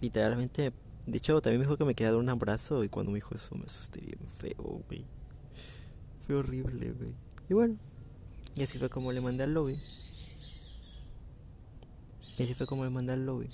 [0.00, 0.72] literalmente,
[1.10, 3.34] de hecho, también me dijo que me quería dar un abrazo y cuando me dijo
[3.34, 5.04] eso me asusté bien feo, güey.
[6.26, 7.14] Fue horrible, güey.
[7.48, 7.76] Y bueno,
[8.54, 9.78] y así fue como le mandé al lobby.
[12.38, 13.50] Y así fue como le mandé al lobby.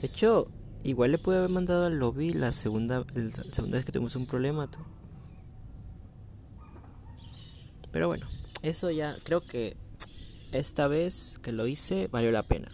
[0.00, 0.48] De hecho,
[0.84, 4.26] Igual le pude haber mandado al lobby la segunda, la segunda vez que tuvimos un
[4.26, 4.68] problema.
[7.90, 8.26] Pero bueno,
[8.60, 9.78] eso ya creo que
[10.52, 12.70] esta vez que lo hice valió la pena.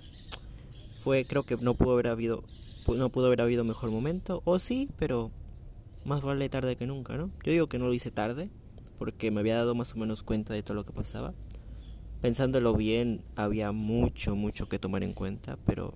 [1.02, 2.44] Fue, creo que no pudo haber habido,
[2.86, 4.42] no pudo haber habido mejor momento.
[4.44, 5.30] O sí, pero
[6.04, 7.30] más vale tarde que nunca, ¿no?
[7.42, 8.50] Yo digo que no lo hice tarde,
[8.98, 11.32] porque me había dado más o menos cuenta de todo lo que pasaba.
[12.20, 15.94] Pensándolo bien, había mucho, mucho que tomar en cuenta, pero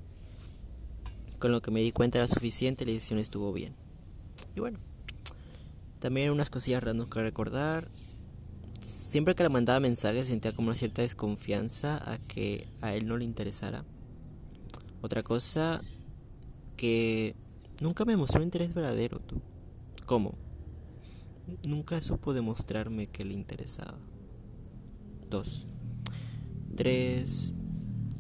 [1.39, 3.75] con lo que me di cuenta era suficiente, la decisión estuvo bien.
[4.57, 4.79] Y bueno,
[5.99, 7.91] también unas cosillas random que recordar.
[8.81, 13.19] Siempre que le mandaba mensajes sentía como una cierta desconfianza a que a él no
[13.19, 13.85] le interesara.
[15.05, 15.83] Otra cosa,
[16.79, 17.37] que
[17.83, 19.43] nunca me mostró interés verdadero, tú.
[20.07, 20.33] ¿Cómo?
[21.69, 23.99] Nunca supo demostrarme que le interesaba.
[25.29, 25.67] Dos.
[26.75, 27.53] Tres.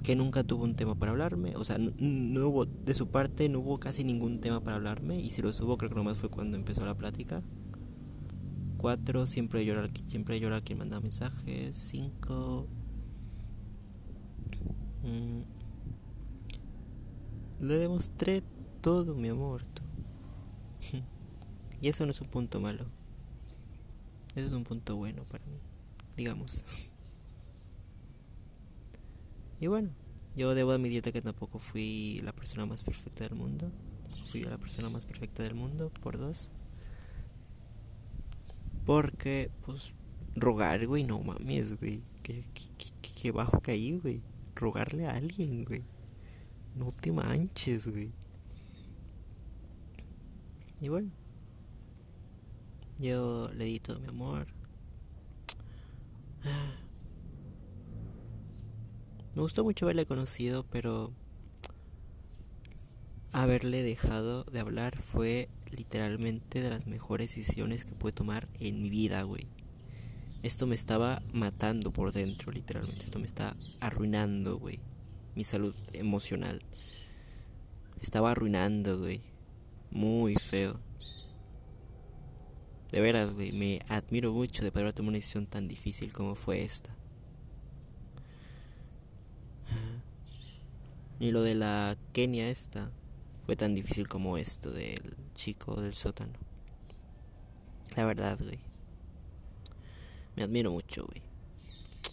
[0.03, 1.57] Que nunca tuvo un tema para hablarme.
[1.57, 5.19] O sea, no, hubo, de su parte no hubo casi ningún tema para hablarme.
[5.19, 7.43] Y si lo hubo, creo que nomás fue cuando empezó la plática.
[8.77, 9.27] Cuatro.
[9.27, 11.79] Siempre llora, siempre llora quien manda mensajes.
[11.79, 12.69] Cinco.
[15.03, 15.54] Mm,
[17.65, 18.43] le demostré
[18.83, 19.65] todo mi amor.
[21.81, 22.85] y eso no es un punto malo.
[24.35, 25.59] Eso es un punto bueno para mí,
[26.17, 26.65] digamos.
[29.61, 29.91] y bueno,
[30.37, 33.71] yo debo admitirte que tampoco fui la persona más perfecta del mundo.
[34.27, 36.51] Fui la persona más perfecta del mundo por dos.
[38.85, 39.95] Porque, pues,
[40.35, 42.03] rogar, güey, no mames, güey.
[42.23, 42.45] Qué,
[43.23, 44.23] qué bajo caí, güey.
[44.55, 45.83] Rogarle a alguien, güey.
[46.75, 48.13] No te manches, güey.
[50.81, 51.11] Y bueno,
[52.99, 54.47] yo le di todo mi amor.
[59.35, 61.13] Me gustó mucho haberle conocido, pero
[63.33, 68.91] haberle dejado de hablar fue literalmente de las mejores decisiones que pude tomar en mi
[68.91, 69.49] vida, güey.
[70.43, 73.05] Esto me estaba matando por dentro, literalmente.
[73.05, 74.81] Esto me está arruinando, güey.
[75.35, 76.63] Mi salud emocional.
[78.01, 79.21] Estaba arruinando, güey.
[79.91, 80.79] Muy feo.
[82.93, 86.63] De veras, güey, me admiro mucho de poder tomar una decisión tan difícil como fue
[86.63, 86.95] esta.
[91.19, 92.93] Ni lo de la Kenia esta
[93.47, 96.35] fue tan difícil como esto del chico del sótano.
[97.97, 98.59] La verdad, güey.
[100.37, 101.23] Me admiro mucho, güey.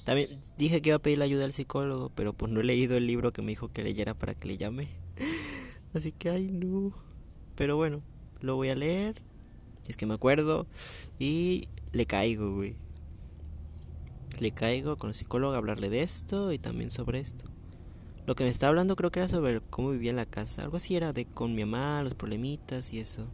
[0.03, 2.97] También dije que iba a pedir la ayuda al psicólogo, pero pues no he leído
[2.97, 4.89] el libro que me dijo que leyera para que le llame.
[5.93, 6.93] Así que, ay, no.
[7.55, 8.01] Pero bueno,
[8.41, 9.21] lo voy a leer
[9.91, 10.67] es que me acuerdo.
[11.19, 12.75] Y le caigo, güey.
[14.39, 17.45] Le caigo con el psicólogo a hablarle de esto y también sobre esto.
[18.25, 20.63] Lo que me estaba hablando creo que era sobre cómo vivía en la casa.
[20.63, 23.27] Algo así era de con mi mamá, los problemitas y eso.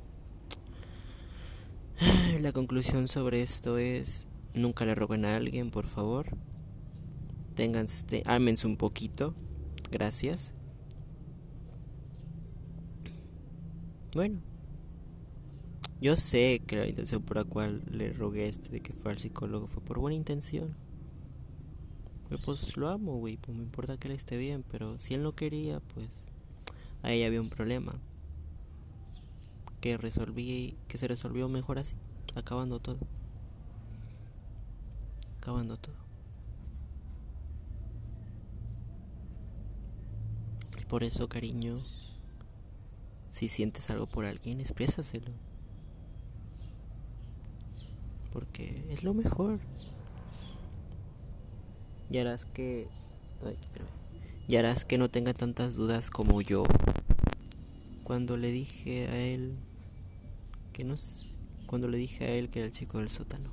[2.40, 6.28] La conclusión sobre esto es, nunca le roben a alguien, por favor.
[7.58, 9.34] Ténganse, ámense un poquito.
[9.92, 10.54] Gracias.
[14.14, 14.40] Bueno,
[16.00, 19.20] yo sé que la intención por la cual le rogué este de que fuera al
[19.20, 20.76] psicólogo fue por buena intención.
[22.46, 25.34] pues lo amo, güey, pues me importa que él esté bien, pero si él no
[25.34, 26.08] quería, pues
[27.02, 27.96] ahí había un problema.
[29.82, 31.96] Que resolví, que se resolvió mejor así,
[32.36, 33.00] acabando todo.
[35.40, 36.08] Acabando todo.
[40.77, 41.78] Y por eso, cariño,
[43.30, 45.32] si sientes algo por alguien, exprésaselo
[48.38, 49.60] porque es lo mejor.
[52.12, 52.88] Y harás que.
[54.48, 56.64] y harás que no tenga tantas dudas como yo.
[58.04, 59.56] Cuando le dije a él
[60.72, 60.94] que no
[61.66, 63.50] cuando le dije a él que era el chico del sótano.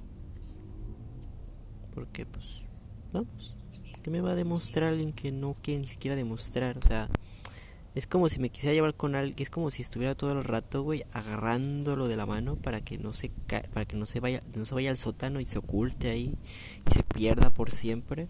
[1.94, 2.66] Porque pues
[3.10, 3.56] vamos,
[4.02, 6.76] ¿qué me va a demostrar alguien que no quiere ni siquiera demostrar?
[6.76, 7.08] O sea,
[7.94, 10.82] es como si me quisiera llevar con alguien, es como si estuviera todo el rato,
[10.82, 13.30] güey, agarrándolo de la mano para que no se
[13.72, 16.36] para que no se vaya, no se vaya al sótano y se oculte ahí
[16.90, 18.28] y se pierda por siempre.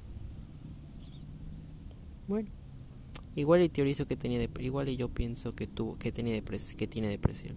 [2.29, 2.50] Bueno,
[3.37, 7.09] igual y teorizo que tenía igual y yo pienso que tuvo que tenía que tiene
[7.09, 7.57] depresión.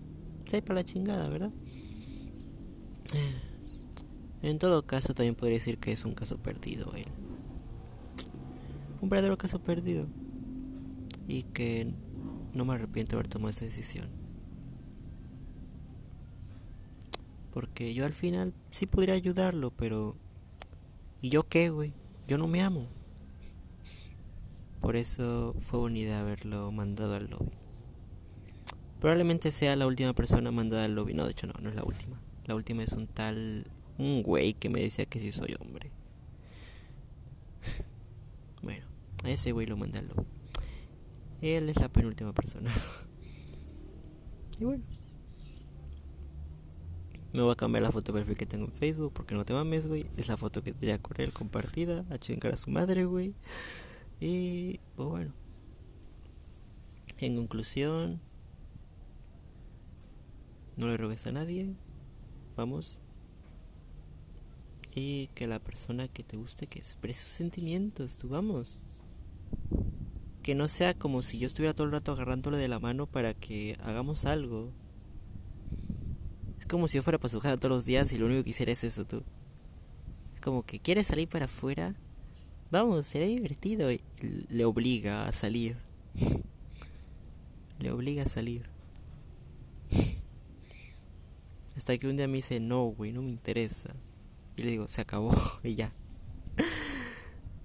[0.49, 1.51] Para la chingada, ¿verdad?
[4.41, 7.07] En todo caso, también podría decir que es un caso perdido él.
[9.01, 10.07] Un verdadero caso perdido
[11.27, 11.93] y que
[12.53, 14.09] no me arrepiento de haber tomado esa decisión.
[17.51, 20.15] Porque yo al final sí podría ayudarlo, pero...
[21.21, 21.93] ¿Y yo qué, güey?
[22.27, 22.87] Yo no me amo.
[24.79, 27.51] Por eso fue idea haberlo mandado al lobby.
[28.99, 31.13] Probablemente sea la última persona mandada al lobby.
[31.13, 32.21] No, de hecho no, no es la última.
[32.45, 33.65] La última es un tal...
[33.97, 35.89] Un güey que me decía que sí soy hombre.
[38.61, 38.85] bueno,
[39.23, 40.36] a ese güey lo mandé al lobby.
[41.41, 42.71] Él es la penúltima persona.
[44.59, 44.83] y bueno.
[47.33, 49.53] Me voy a cambiar la foto de perfil que tengo en Facebook porque no te
[49.53, 50.07] mames, güey.
[50.17, 52.05] Es la foto que tenía con él compartida.
[52.09, 53.35] A chingar a su madre, güey.
[54.19, 55.33] Y pues bueno.
[57.19, 58.21] En conclusión,
[60.75, 61.75] no le robes a nadie.
[62.55, 62.99] Vamos.
[64.95, 68.79] Y que la persona que te guste que exprese sus sentimientos, tú vamos
[70.47, 73.33] que no sea como si yo estuviera todo el rato agarrándole de la mano para
[73.33, 74.71] que hagamos algo.
[76.57, 78.51] Es como si yo fuera para su casa todos los días y lo único que
[78.51, 79.23] hiciera es eso, tú.
[80.35, 81.95] Es como que quieres salir para afuera.
[82.71, 83.91] Vamos, será divertido.
[83.91, 83.99] Y
[84.47, 85.75] le obliga a salir.
[87.79, 88.69] le obliga a salir.
[91.75, 93.93] Hasta que un día me dice, no, güey, no me interesa.
[94.55, 95.91] Y le digo, se acabó y ya.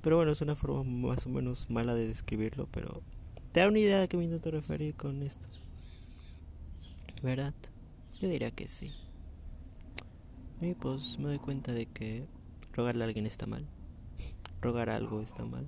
[0.03, 3.03] Pero bueno, es una forma más o menos mala de describirlo, pero
[3.53, 5.47] te da una idea de qué me intento referir con esto.
[7.23, 7.55] ¿Verdad?
[8.21, 8.91] Yo diría que sí.
[10.61, 12.25] Y pues me doy cuenta de que
[12.73, 13.67] rogarle a alguien está mal.
[14.61, 15.67] Rogar algo está mal.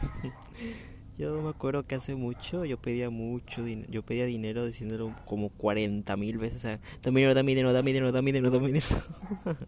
[1.18, 3.90] yo me acuerdo que hace mucho yo pedía mucho dinero.
[3.90, 6.56] Yo pedía dinero diciéndolo como 40 mil veces.
[6.56, 9.66] O sea, dame dinero, dame dinero, dame dinero, dinero, dame dinero.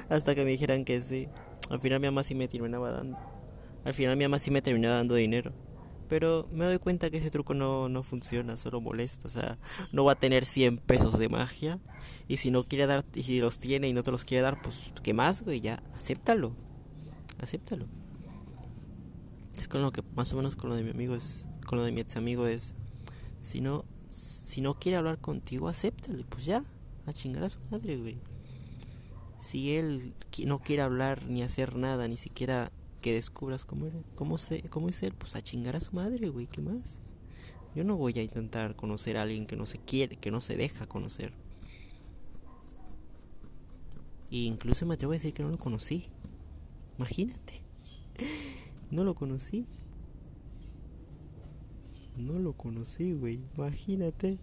[0.08, 1.28] Hasta que me dijeran que sí.
[1.70, 3.16] Al final mi mamá sí me terminaba dando.
[3.84, 5.52] Al final mi mamá sí me terminaba dando dinero.
[6.08, 9.28] Pero me doy cuenta que ese truco no, no funciona, solo molesta.
[9.28, 9.58] O sea,
[9.92, 11.78] no va a tener 100 pesos de magia.
[12.26, 14.60] Y si no quiere dar, y si los tiene y no te los quiere dar,
[14.60, 15.60] pues, ¿qué más, güey?
[15.60, 16.52] Ya, acéptalo.
[17.38, 17.86] Acéptalo.
[19.56, 21.84] Es con lo que, más o menos con lo de mi amigo es, con lo
[21.84, 22.74] de mi ex amigo es,
[23.40, 26.24] si no, si no quiere hablar contigo, acéptalo.
[26.28, 26.64] Pues ya,
[27.06, 28.29] a chingar a su madre, güey
[29.40, 34.36] si él no quiere hablar ni hacer nada, ni siquiera que descubras cómo, era, cómo,
[34.36, 37.00] es él, pues a chingar a su madre, güey, ¿qué más?
[37.74, 40.56] Yo no voy a intentar conocer a alguien que no se quiere, que no se
[40.56, 41.32] deja conocer.
[44.30, 46.06] E incluso me atrevo a decir que no lo conocí.
[46.98, 47.62] Imagínate.
[48.90, 49.66] No lo conocí.
[52.16, 53.44] No lo conocí, güey.
[53.56, 54.40] Imagínate.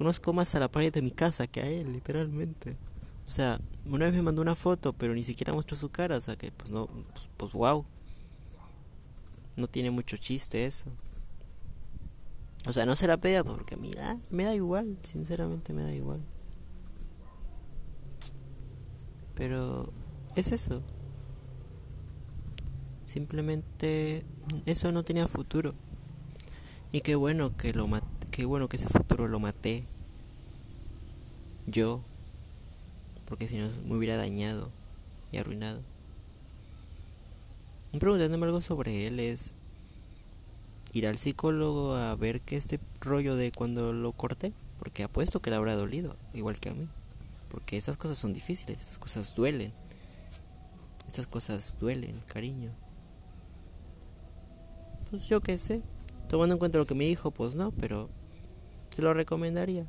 [0.00, 2.78] Conozco más a la pared de mi casa que a él, literalmente.
[3.26, 6.20] O sea, una vez me mandó una foto, pero ni siquiera mostró su cara, o
[6.22, 7.84] sea que pues no, pues, pues wow.
[9.56, 10.86] No tiene mucho chiste eso.
[12.66, 15.82] O sea, no se la pega porque a mí ah, me da igual, sinceramente me
[15.82, 16.22] da igual.
[19.34, 19.92] Pero
[20.34, 20.80] es eso.
[23.06, 24.24] Simplemente
[24.64, 25.74] eso no tenía futuro.
[26.90, 29.84] Y qué bueno que lo maté qué bueno que ese futuro lo maté
[31.66, 32.00] yo,
[33.26, 34.70] porque si no me hubiera dañado
[35.32, 35.82] y arruinado.
[37.98, 39.52] Preguntándome algo sobre él es
[40.92, 45.50] ir al psicólogo a ver qué este rollo de cuando lo corté, porque apuesto que
[45.50, 46.88] le habrá dolido, igual que a mí,
[47.50, 49.72] porque esas cosas son difíciles, estas cosas duelen,
[51.06, 52.70] estas cosas duelen, cariño.
[55.10, 55.82] Pues yo qué sé,
[56.28, 58.08] tomando en cuenta lo que me dijo, pues no, pero
[58.90, 59.86] se lo recomendaría.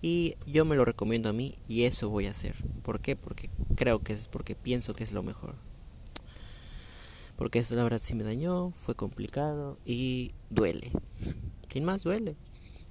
[0.00, 2.54] Y yo me lo recomiendo a mí y eso voy a hacer.
[2.82, 3.16] ¿Por qué?
[3.16, 5.56] Porque creo que es porque pienso que es lo mejor.
[7.36, 10.92] Porque eso la verdad sí me dañó, fue complicado y duele.
[11.68, 12.36] Sin más duele.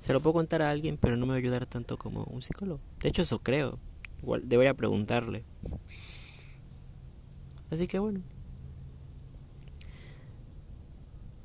[0.01, 2.41] Se lo puedo contar a alguien, pero no me va a ayudar tanto como un
[2.41, 2.79] psicólogo.
[3.01, 3.79] De hecho, eso creo.
[4.21, 5.43] Igual debería preguntarle.
[7.69, 8.21] Así que bueno,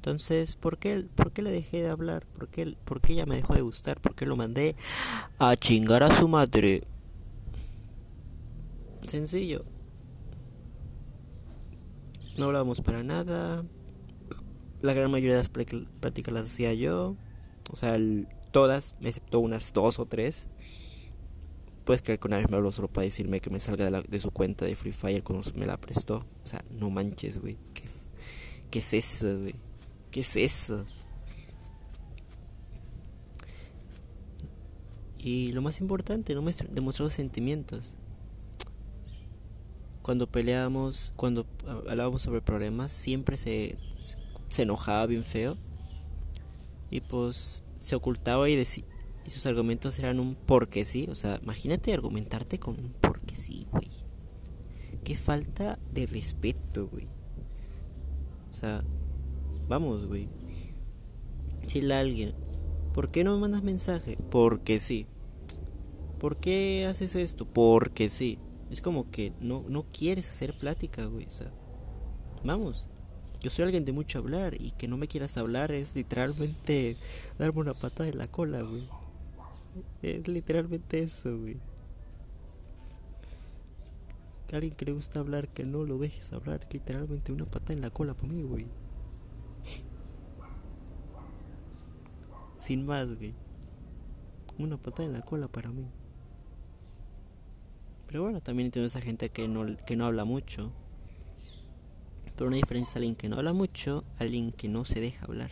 [0.03, 2.27] Entonces, ¿por qué, ¿por qué le dejé de hablar?
[2.27, 4.01] ¿Por qué, ¿Por qué ella me dejó de gustar?
[4.01, 4.75] ¿Por qué lo mandé
[5.39, 6.83] a chingar a su madre?
[9.07, 9.65] Sencillo.
[12.37, 13.65] No hablábamos para nada.
[14.81, 17.15] La gran mayoría de las prácticas las hacía yo.
[17.71, 17.97] O sea,
[18.51, 20.49] todas, excepto unas dos o tres.
[21.85, 24.19] Puedes creer que una vez me habló solo para decirme que me salga de, de
[24.19, 26.17] su cuenta de Free Fire cuando me la prestó.
[26.43, 27.57] O sea, no manches, güey.
[27.73, 27.85] ¿Qué,
[28.69, 29.55] ¿Qué es eso, güey?
[30.13, 30.85] ¿Qué es eso?
[35.19, 37.97] Y lo más importante, no me demostró sentimientos.
[40.03, 41.47] Cuando peleábamos, cuando
[41.89, 43.79] hablábamos sobre problemas, siempre se,
[44.51, 45.57] se enojaba bien feo.
[46.91, 48.85] Y pues se ocultaba y, decía,
[49.25, 51.07] y sus argumentos eran un porque sí.
[51.11, 53.91] O sea, imagínate argumentarte con un porque sí, güey.
[55.05, 57.09] Qué falta de respeto, güey.
[58.51, 58.85] O sea,
[59.69, 60.29] Vamos, güey.
[61.63, 62.35] Decirle a alguien,
[62.93, 64.19] ¿por qué no me mandas mensaje?
[64.31, 65.07] Porque sí.
[66.19, 67.47] ¿Por qué haces esto?
[67.47, 68.39] Porque sí.
[68.71, 71.27] Es como que no, no quieres hacer plática, güey.
[71.27, 71.53] O sea,
[72.45, 72.87] vamos.
[73.41, 76.97] Yo soy alguien de mucho hablar y que no me quieras hablar es literalmente
[77.39, 78.83] darme una pata en la cola, güey.
[80.03, 81.57] Es literalmente eso, güey.
[84.53, 86.69] Alguien que le gusta hablar, que no lo dejes hablar.
[86.71, 88.67] Literalmente una pata en la cola para mí, güey.
[92.63, 93.35] Sin más, güey.
[94.57, 95.85] Una patada en la cola para mí.
[98.07, 100.71] Pero bueno, también entiendo esa gente que no, que no habla mucho.
[102.37, 105.51] Pero una diferencia es alguien que no habla mucho, alguien que no se deja hablar.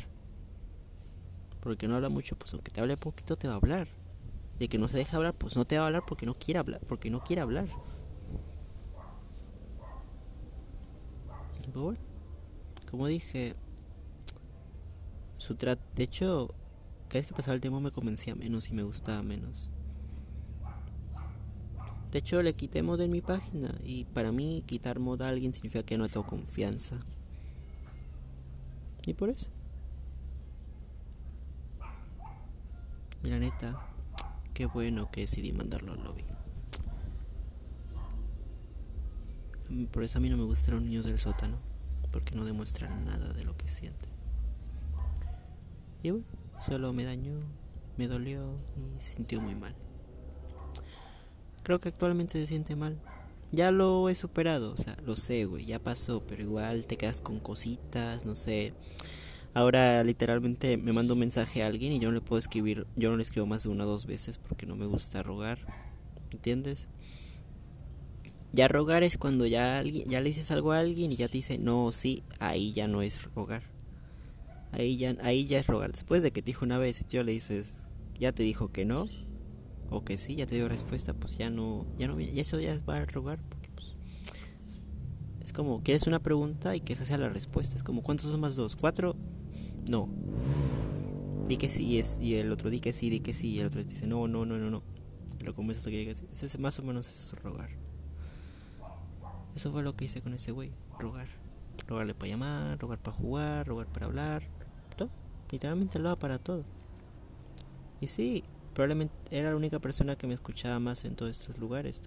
[1.61, 3.89] Porque no habla mucho, pues aunque te hable poquito te va a hablar.
[4.61, 6.61] Y que no se deja hablar, pues no te va a hablar porque no quiere
[6.61, 7.67] hablar, porque no quiere hablar.
[12.89, 13.57] Como dije,
[15.39, 16.55] su de hecho,
[17.11, 19.69] cada vez que pasaba el tiempo me convencía menos y me gustaba menos.
[22.13, 25.53] De hecho, le quité mod en mi página y para mí quitar mod a alguien
[25.53, 26.97] significa que no tengo confianza.
[29.07, 29.49] Y por eso.
[33.25, 33.89] Y la neta,
[34.55, 36.25] qué bueno que decidí mandarlo al lobby.
[39.91, 41.59] Por eso a mí no me gustan los niños del sótano,
[42.13, 44.11] porque no demuestran nada de lo que sienten.
[46.03, 47.41] Y bueno, solo me dañó,
[47.97, 49.75] me dolió y se sintió muy mal.
[51.63, 52.99] Creo que actualmente se siente mal.
[53.53, 57.21] Ya lo he superado, o sea, lo sé, güey, ya pasó, pero igual te quedas
[57.21, 58.75] con cositas, no sé.
[59.55, 63.11] Ahora literalmente me mando un mensaje a alguien y yo no le puedo escribir, yo
[63.11, 65.59] no le escribo más de una o dos veces porque no me gusta rogar,
[66.31, 66.87] ¿entiendes?
[68.53, 71.39] Ya rogar es cuando ya, alguien, ya le dices algo a alguien y ya te
[71.39, 73.65] dice no, sí, ahí ya no es rogar.
[74.73, 75.93] Ahí ya, ahí ya es rogar.
[75.93, 79.09] Después de que te dijo una vez yo le dices, ya te dijo que no,
[79.91, 82.79] o que sí, ya te dio respuesta, pues ya no, ya no, y eso ya
[82.89, 83.97] va a rogar, porque pues,
[85.41, 88.41] es como, quieres una pregunta y que esa sea la respuesta, es como, ¿cuántos son
[88.41, 88.77] más dos?
[88.77, 89.17] ¿Cuatro?
[89.89, 90.09] No.
[91.49, 93.67] Di que sí, es, y el otro di que sí, di que sí, y el
[93.67, 94.83] otro dice, no, no, no, no, no.
[95.45, 96.25] lo convences a que diga sí.
[96.31, 97.71] es más o menos eso, rogar.
[99.57, 101.27] Eso fue lo que hice con ese güey, rogar.
[101.89, 104.60] Rogarle para llamar, rogar para jugar, rogar para hablar.
[105.51, 106.65] Literalmente lo para todo.
[108.01, 108.45] Y sí,
[108.75, 112.01] probablemente era la única persona que me escuchaba más en todos estos lugares.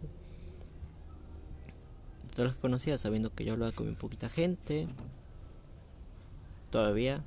[2.34, 4.88] Todos los que conocía, sabiendo que yo hablaba con muy poquita gente,
[6.72, 7.24] todavía,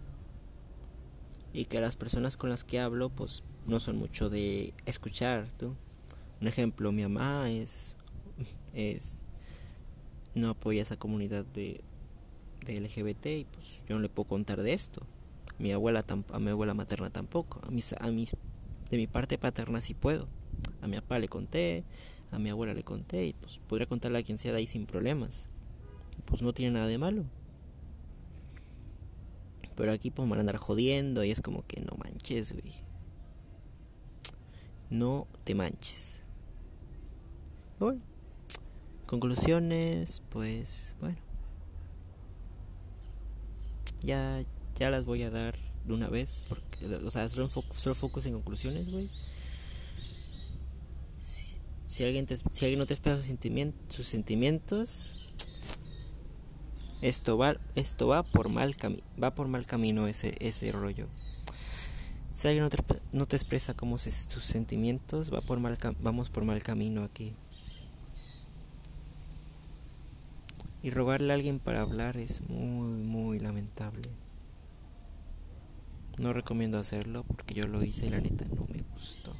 [1.53, 5.49] y que las personas con las que hablo, pues no son mucho de escuchar.
[5.59, 5.77] ¿tú?
[6.41, 7.95] Un ejemplo, mi mamá es,
[8.75, 9.21] es
[10.35, 11.81] no apoya esa comunidad de,
[12.65, 15.07] de LGBT y pues yo no le puedo contar de esto.
[15.59, 18.37] Mi abuela a mi abuela materna tampoco, a mis a mis
[18.91, 20.29] de mi parte paterna sí puedo.
[20.81, 21.85] A mi papá le conté,
[22.31, 24.87] a mi abuela le conté y pues podría contarle a quien sea de ahí sin
[24.87, 25.49] problemas.
[26.25, 27.25] Pues no tiene nada de malo.
[29.77, 32.73] Pero aquí pues me van a andar jodiendo y es como que no manches, güey.
[34.89, 36.21] No te manches.
[37.79, 38.01] Bueno,
[39.07, 41.19] conclusiones, pues bueno.
[44.03, 44.45] Ya,
[44.79, 48.35] ya las voy a dar de una vez, porque, o sea, solo, solo focus en
[48.35, 49.09] conclusiones, güey.
[51.89, 55.13] Si, alguien si alguien no te espera sus, sentimientos, sus sentimientos,
[57.01, 61.07] esto va, esto va por mal camino, va por mal camino ese, ese rollo.
[62.33, 62.79] Si alguien no te,
[63.13, 67.35] no te expresa como sus sentimientos, va por mal, vamos por mal camino aquí.
[70.83, 74.03] Y rogarle a alguien para hablar es muy, muy lamentable.
[76.19, 79.33] No recomiendo hacerlo porque yo lo hice y la neta no me gustó.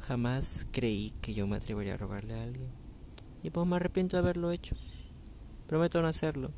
[0.00, 2.68] Jamás creí que yo me atrevería a rogarle a alguien.
[3.42, 4.74] Y pues me arrepiento de haberlo hecho.
[5.66, 6.50] Prometo no hacerlo.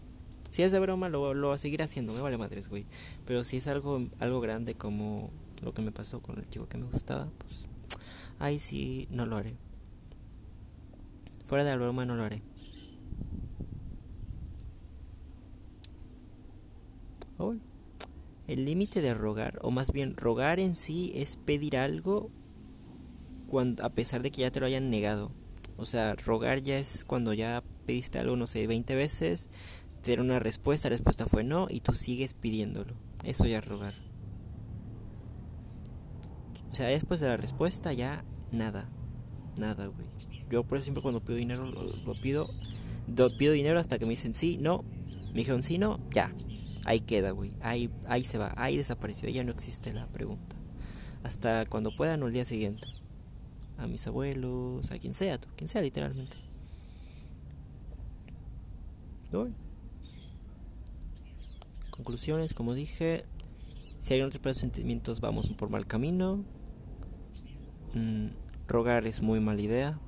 [0.51, 2.13] Si es de broma, lo, lo voy a seguir haciendo.
[2.13, 2.87] Me vale madres, güey.
[3.27, 5.31] Pero si es algo, algo grande como
[5.63, 7.67] lo que me pasó con el chico que me gustaba, pues
[8.39, 9.57] ahí sí no lo haré.
[11.45, 12.43] Fuera de la broma no lo haré.
[18.47, 22.31] El límite de rogar, o más bien rogar en sí es pedir algo
[23.47, 25.33] cuando, a pesar de que ya te lo hayan negado.
[25.77, 29.49] O sea, rogar ya es cuando ya pediste algo, no sé, 20 veces,
[30.03, 32.95] te una respuesta, la respuesta fue no y tú sigues pidiéndolo.
[33.25, 33.95] Eso ya es rogar.
[36.71, 38.89] O sea, después de la respuesta ya nada.
[39.59, 40.07] Nada, güey.
[40.51, 42.49] Yo por eso siempre cuando pido dinero lo, pido.
[43.15, 44.85] Lo pido dinero hasta que me dicen sí, no.
[45.33, 46.35] Me dijeron sí, no, ya.
[46.85, 47.53] Ahí queda, güey.
[47.61, 48.53] Ahí, ahí se va.
[48.57, 49.29] Ahí desapareció.
[49.29, 50.57] Ya no existe la pregunta.
[51.23, 52.87] Hasta cuando puedan o el día siguiente.
[53.79, 56.37] A mis abuelos, a quien sea, quien sea literalmente.
[61.91, 63.25] Conclusiones, como dije.
[64.03, 66.45] Si hay otros sentimientos, vamos por mal camino.
[67.95, 68.29] Mm,
[68.67, 70.01] rogar es muy mala idea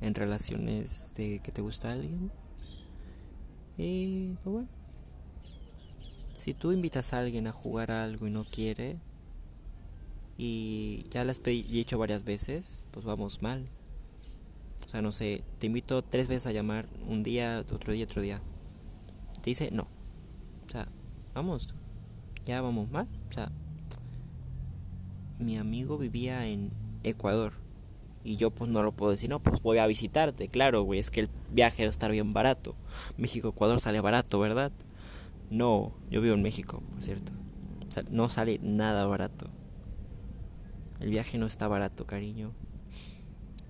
[0.00, 2.30] en relaciones de que te gusta alguien.
[3.76, 4.77] Y pues bueno.
[6.38, 8.96] Si tú invitas a alguien a jugar algo y no quiere,
[10.36, 13.66] y ya lo has hecho varias veces, pues vamos mal.
[14.86, 18.22] O sea, no sé, te invito tres veces a llamar, un día, otro día, otro
[18.22, 18.40] día.
[19.42, 19.88] Te dice no.
[20.66, 20.86] O sea,
[21.34, 21.74] vamos,
[22.44, 23.08] ya vamos mal.
[23.28, 23.50] O sea,
[25.40, 26.70] mi amigo vivía en
[27.02, 27.52] Ecuador.
[28.22, 30.46] Y yo pues no lo puedo decir, no, pues voy a visitarte.
[30.46, 32.76] Claro, güey, es que el viaje a estar bien barato.
[33.16, 34.70] México-Ecuador sale barato, ¿verdad?
[35.50, 37.32] No, yo vivo en México, por cierto.
[38.10, 39.48] No sale nada barato.
[41.00, 42.52] El viaje no está barato, cariño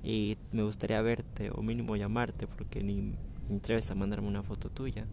[0.03, 3.15] y me gustaría verte o mínimo llamarte porque ni
[3.49, 5.07] me atreves a mandarme una foto tuya.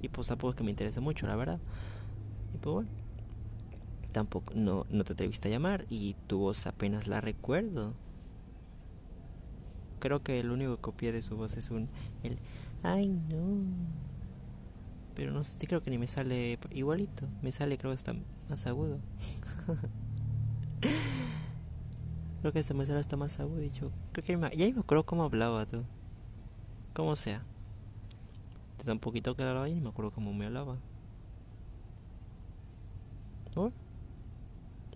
[0.00, 1.58] Y pues tampoco es que me interese mucho, la verdad.
[2.54, 2.90] Y pues bueno,
[4.12, 7.94] tampoco no, no te atreviste a llamar y tu voz apenas la recuerdo.
[9.98, 11.88] Creo que el único que copié de su voz es un
[12.22, 12.38] el
[12.82, 13.64] ay no.
[15.18, 18.14] Pero no sé, creo que ni me sale igualito, me sale creo que está
[18.48, 19.00] más agudo.
[22.40, 23.64] Creo que esta mesera está más agudo.
[23.64, 25.82] Y yo creo que ya me acuerdo cómo hablaba tú.
[26.94, 27.42] Como sea.
[28.76, 30.76] Te da un poquito que hablaba y me acuerdo cómo me hablaba.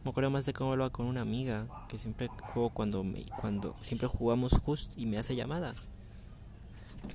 [0.04, 3.74] Me acuerdo más de cómo hablaba con una amiga que siempre juego cuando me, cuando
[3.82, 5.74] siempre jugamos just y me hace llamada.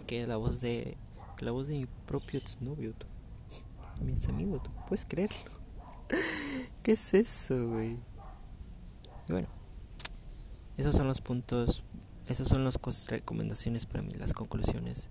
[0.07, 0.97] Que es la voz de
[1.45, 3.05] la voz de mi propio novio, tú.
[4.03, 5.51] Mi amigo, tú puedes creerlo.
[6.83, 7.97] ¿Qué es eso, güey?
[9.29, 9.49] bueno,
[10.77, 11.83] esos son los puntos,
[12.27, 15.09] esos son las recomendaciones para mí, las conclusiones.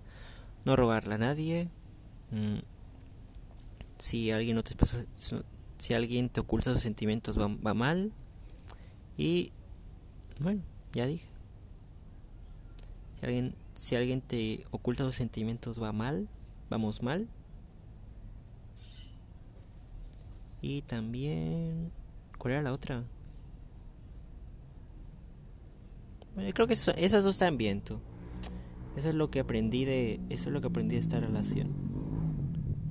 [0.65, 1.69] No rogarle a nadie.
[2.31, 2.59] Mm,
[3.97, 4.75] si alguien no te
[5.77, 8.11] si alguien te oculta sus sentimientos va, va mal.
[9.17, 9.51] Y
[10.39, 10.61] bueno,
[10.93, 11.27] ya dije.
[13.19, 16.27] Si alguien, si alguien te oculta sus sentimientos va mal,
[16.69, 17.27] vamos mal.
[20.61, 21.91] Y también,
[22.39, 23.03] ¿cuál era la otra?
[26.33, 27.99] Bueno, creo que esas dos están bien, tú.
[28.95, 31.71] Eso es lo que aprendí de eso es lo que aprendí de esta relación.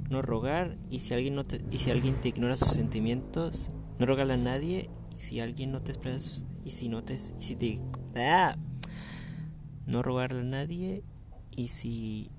[0.09, 4.07] No rogar y si alguien no te, y si alguien te ignora sus sentimientos, no
[4.07, 7.57] rogarle a nadie y si alguien no te expresa sus, y si no te si
[7.57, 7.81] te
[8.15, 8.57] ¡ah!
[9.87, 11.03] No rogarle a nadie
[11.51, 12.31] y si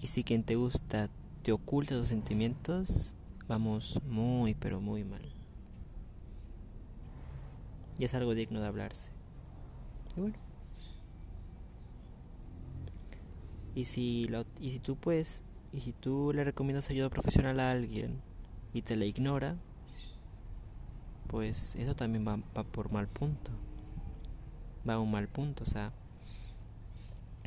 [0.00, 1.08] y si quien te gusta
[1.42, 3.14] te oculta sus sentimientos,
[3.48, 5.22] vamos muy pero muy mal.
[7.98, 9.10] Y es algo digno de hablarse.
[10.16, 10.36] Y bueno.
[13.74, 14.28] Y si,
[14.60, 18.22] y si tú pues, y si tú le recomiendas ayuda profesional a alguien
[18.72, 19.56] y te la ignora,
[21.26, 23.50] pues eso también va, por mal punto.
[24.88, 25.92] Va a un mal punto, o sea,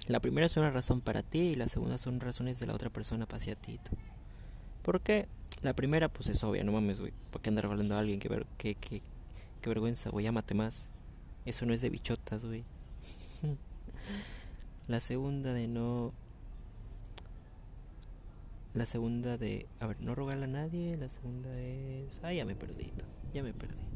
[0.09, 2.89] la primera es una razón para ti y la segunda son razones de la otra
[2.89, 3.79] persona hacia ti.
[4.81, 5.27] Porque
[5.61, 8.19] la primera pues es obvia, no mames, güey, ¿por qué andar hablando a alguien?
[8.19, 9.03] que ver, qué, qué,
[9.61, 10.89] qué vergüenza, güey, llámate más.
[11.45, 12.63] Eso no es de bichotas, güey.
[14.87, 16.11] La segunda de no...
[18.73, 19.67] La segunda de...
[19.79, 20.97] A ver, no rogarle a nadie.
[20.97, 22.19] La segunda es...
[22.23, 22.91] Ah, ya me perdí.
[23.31, 23.88] Ya me perdí.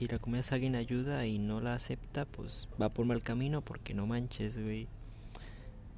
[0.00, 3.92] Si recomiendas a alguien ayuda y no la acepta, pues va por mal camino porque
[3.92, 4.88] no manches, güey.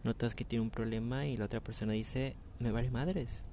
[0.02, 3.44] Notas que tiene un problema y la otra persona dice, me vale madres.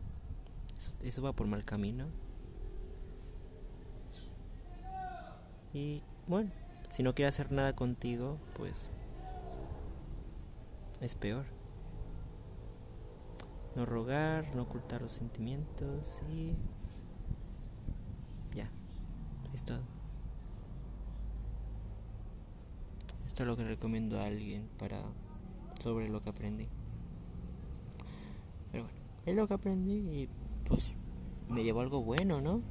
[1.04, 2.08] Eso, va por mal camino.
[5.72, 6.50] Y bueno,
[6.90, 8.90] si no quiere hacer nada contigo, pues
[11.00, 11.46] es peor.
[13.76, 16.56] No rogar, no ocultar los sentimientos y
[18.56, 18.68] ya,
[19.54, 19.99] es todo.
[23.46, 25.02] Lo que recomiendo a alguien para
[25.82, 26.68] sobre lo que aprendí.
[28.72, 30.30] Pero bueno, es lo que aprendí y
[30.66, 30.94] pues
[31.48, 32.62] me llevó algo bueno, ¿no?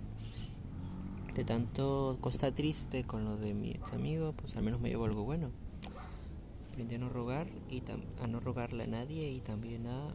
[1.34, 5.06] De tanto costa triste con lo de mi ex amigo, pues al menos me llevó
[5.06, 5.50] algo bueno.
[6.70, 7.82] Aprendí a no rogar y
[8.22, 10.14] a no rogarle a nadie y también a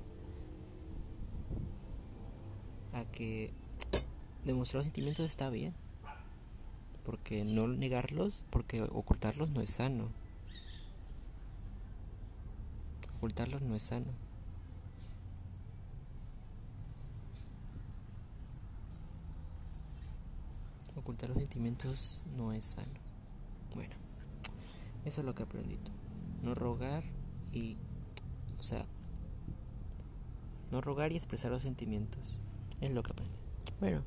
[2.93, 3.51] a que
[4.45, 5.73] demostrar los sentimientos está bien.
[7.03, 10.22] Porque no negarlos, porque ocultarlos no es sano.
[13.23, 14.11] Ocultarlos no es sano.
[20.97, 22.99] ocultar los sentimientos no es sano.
[23.73, 23.95] Bueno,
[25.05, 25.79] eso es lo que aprendí.
[26.41, 27.05] No rogar
[27.53, 27.77] y,
[28.59, 28.85] o sea,
[30.71, 32.41] no rogar y expresar los sentimientos.
[32.81, 33.37] Es lo que aprendí.
[33.79, 34.03] Bueno,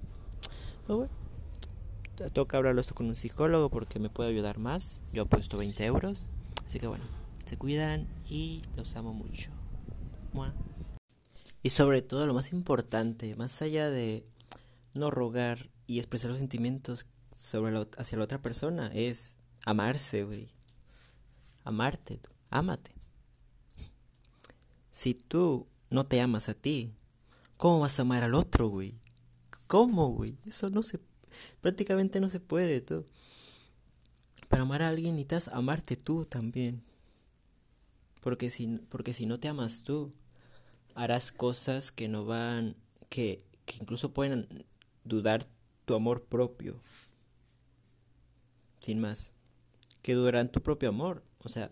[0.86, 1.12] pues bueno.
[2.34, 5.00] Toca hablarlo esto con un psicólogo porque me puede ayudar más.
[5.14, 6.28] Yo he puesto 20 euros.
[6.66, 7.04] Así que bueno,
[7.46, 9.50] se cuidan y los amo mucho.
[11.62, 14.26] Y sobre todo lo más importante, más allá de
[14.94, 20.48] no rogar y expresar los sentimientos, sobre hacia la otra persona es amarse, güey.
[21.64, 22.30] Amarte, tú.
[22.50, 22.92] ámate.
[24.92, 26.94] Si tú no te amas a ti,
[27.56, 28.94] ¿cómo vas a amar al otro, güey?
[29.66, 30.38] ¿Cómo, güey?
[30.46, 31.00] Eso no se
[31.60, 33.04] prácticamente no se puede, tú.
[34.48, 36.82] Para amar a alguien necesitas amarte tú también.
[38.26, 40.10] Porque si, porque si no te amas tú,
[40.96, 42.74] harás cosas que no van,
[43.08, 44.66] que, que incluso pueden
[45.04, 45.46] dudar
[45.84, 46.80] tu amor propio.
[48.80, 49.30] Sin más.
[50.02, 51.22] Que dudarán tu propio amor.
[51.44, 51.70] O sea,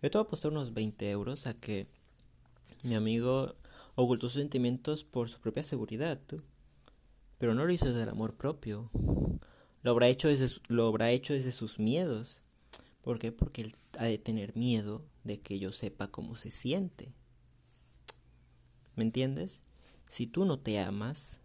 [0.00, 1.86] yo te voy a apostar unos 20 euros a que
[2.84, 3.54] mi amigo
[3.94, 6.42] ocultó sus sentimientos por su propia seguridad, tú.
[7.36, 8.90] Pero no lo hizo desde el amor propio.
[9.82, 12.40] Lo habrá hecho desde, lo habrá hecho desde sus miedos.
[13.02, 13.32] ¿Por qué?
[13.32, 17.12] Porque él ha de tener miedo de que yo sepa cómo se siente.
[18.94, 19.60] ¿Me entiendes?
[20.08, 21.40] Si tú no te amas,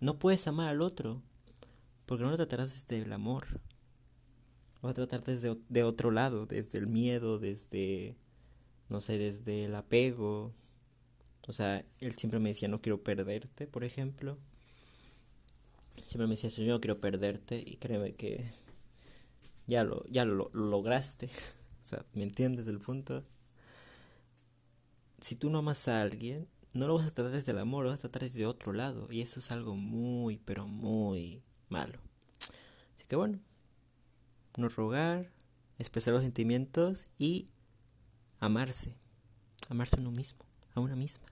[0.00, 1.22] no puedes amar al otro.
[2.06, 3.60] Porque no lo tratarás desde el amor.
[4.76, 8.16] Lo vas a tratar desde de otro lado, desde el miedo, desde,
[8.88, 10.52] no sé, desde el apego.
[11.46, 14.38] O sea, él siempre me decía, no quiero perderte, por ejemplo.
[16.04, 18.50] Siempre me decía, yo no quiero perderte y créeme que
[19.68, 21.26] ya lo, ya lo, lograste.
[21.82, 23.24] o sea, ¿me entiendes el punto?
[25.20, 27.90] Si tú no amas a alguien, no lo vas a tratar desde el amor, lo
[27.90, 29.12] vas a tratar desde otro lado.
[29.12, 31.98] Y eso es algo muy, pero muy malo.
[32.96, 33.38] Así que bueno,
[34.56, 35.30] no rogar,
[35.78, 37.46] expresar los sentimientos y
[38.40, 38.96] amarse.
[39.68, 40.40] Amarse a uno mismo,
[40.74, 41.26] a una misma.